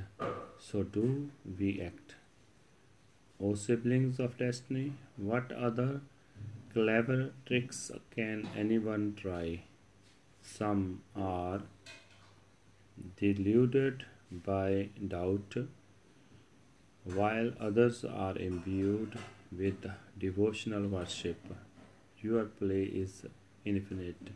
so 0.59 0.83
do 0.83 1.31
we 1.59 1.81
act. 1.81 2.15
O 3.41 3.55
siblings 3.55 4.21
of 4.21 4.37
destiny, 4.39 4.93
what 5.17 5.51
other 5.53 6.03
clever 6.73 7.33
tricks 7.47 7.91
can 8.15 8.49
anyone 8.57 9.15
try? 9.21 9.63
Some 10.43 11.01
are 11.17 11.63
deluded 13.17 14.05
by 14.31 14.91
doubt, 15.09 15.57
while 17.05 17.53
others 17.59 18.05
are 18.05 18.37
imbued 18.37 19.19
with 19.57 19.87
devotional 20.19 20.87
worship. 20.89 21.41
Your 22.21 22.45
play 22.45 22.85
is 22.85 23.27
infinite 23.65 24.31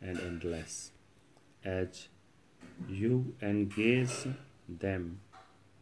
and 0.00 0.18
endless. 0.20 0.92
As 1.64 2.08
you 2.88 3.34
engage 3.42 4.26
them, 4.68 5.20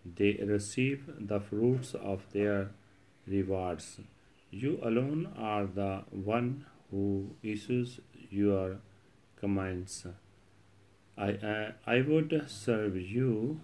they 0.04 0.32
receive 0.44 1.04
the 1.18 1.40
fruits 1.40 1.94
of 1.94 2.22
their 2.32 2.70
rewards. 3.26 4.00
You 4.50 4.78
alone 4.82 5.32
are 5.36 5.66
the 5.66 6.04
one 6.10 6.66
who 6.90 7.30
issues 7.42 8.00
your 8.30 8.78
commands. 9.36 10.06
I, 11.16 11.28
I, 11.28 11.72
I 11.86 12.00
would 12.02 12.44
serve 12.48 12.96
you 12.96 13.60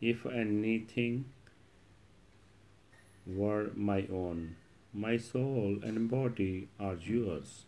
if 0.00 0.26
anything 0.26 1.26
were 3.26 3.70
my 3.74 4.06
own. 4.12 4.56
my 4.92 5.16
soul 5.16 5.78
and 5.82 6.10
body 6.10 6.68
are 6.78 6.96
yours. 6.96 7.64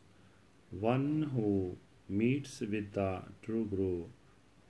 One 0.71 1.31
who 1.35 1.77
meets 2.13 2.61
with 2.61 2.93
the 2.93 3.23
true 3.43 3.65
Guru 3.65 4.05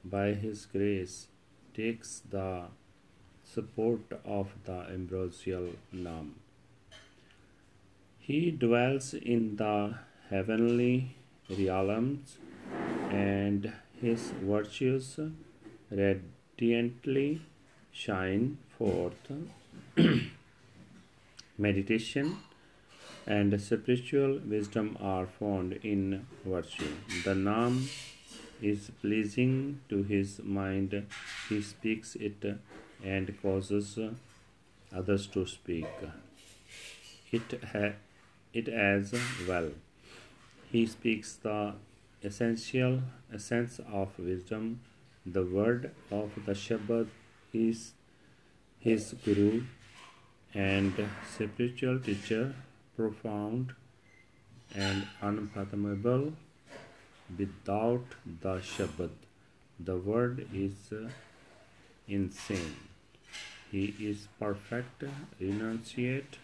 by 0.05 0.29
his 0.45 0.67
grace 0.67 1.27
takes 1.75 2.23
the 2.31 2.65
support 3.45 4.21
of 4.25 4.53
the 4.65 4.79
ambrosial 4.97 5.71
Nam. 5.93 6.35
He 8.19 8.51
dwells 8.51 9.15
in 9.15 9.57
the 9.57 9.95
heavenly 10.31 11.17
realms 11.51 12.39
and 13.11 13.73
his 14.01 14.33
virtues 14.53 15.19
radiantly 15.91 17.43
shine 17.91 18.59
forth. 18.79 19.33
Meditation 21.59 22.37
and 23.27 23.61
spiritual 23.61 24.41
wisdom 24.47 24.97
are 25.01 25.27
found 25.27 25.75
in 25.83 26.27
virtue. 26.45 26.93
The 27.25 27.35
Nam 27.35 27.89
is 28.61 28.91
pleasing 29.01 29.81
to 29.89 30.03
his 30.03 30.41
mind, 30.43 31.07
he 31.49 31.63
speaks 31.63 32.15
it 32.17 32.45
and 33.05 33.35
causes 33.43 33.99
others 34.95 35.27
to 35.29 35.47
speak 35.47 35.87
it, 37.33 37.61
ha- 37.73 37.97
it 38.53 38.69
as 38.69 39.15
well. 39.49 39.71
He 40.71 40.87
speaks 40.87 41.35
the 41.35 41.75
essential 42.23 43.03
essence 43.33 43.81
of 43.91 44.19
wisdom. 44.19 44.81
The 45.25 45.45
word 45.45 45.91
of 46.11 46.31
the 46.47 46.53
Shabbat 46.53 47.09
is 47.53 47.93
his 48.79 49.15
guru 49.25 49.63
and 50.55 50.93
spiritual 51.35 52.01
teacher, 52.01 52.55
profound 52.96 53.74
and 54.76 55.08
unfathomable 55.22 56.34
without 57.38 58.16
the 58.42 58.56
Shabbat. 58.60 59.10
The 59.80 59.98
word 59.98 60.48
is 60.54 60.94
insane. 62.08 62.76
He 63.72 63.94
is 64.00 64.28
perfect, 64.40 65.04
renunciate, 65.42 66.38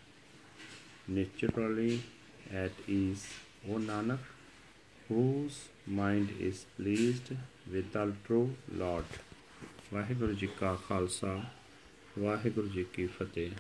naturally 1.08 2.04
at 2.52 2.72
ease. 2.88 3.28
O 3.70 3.76
Nanak, 3.76 4.20
whose 5.08 5.70
mind 5.88 6.30
is 6.40 6.66
pleased 6.78 7.30
with 7.72 7.94
the 7.94 8.12
true 8.26 8.56
Lord. 8.78 9.06
Waheguru 9.94 10.34
ji 10.34 10.48
ਕਾ 10.60 10.76
ਖਾਲਸਾ 10.88 11.34
ਵਾਹਿਗੁਰੂ 12.20 12.68
ਜੀ 12.68 12.84
ਕੀ 12.94 13.06
ਫਤਿਹ 13.18 13.52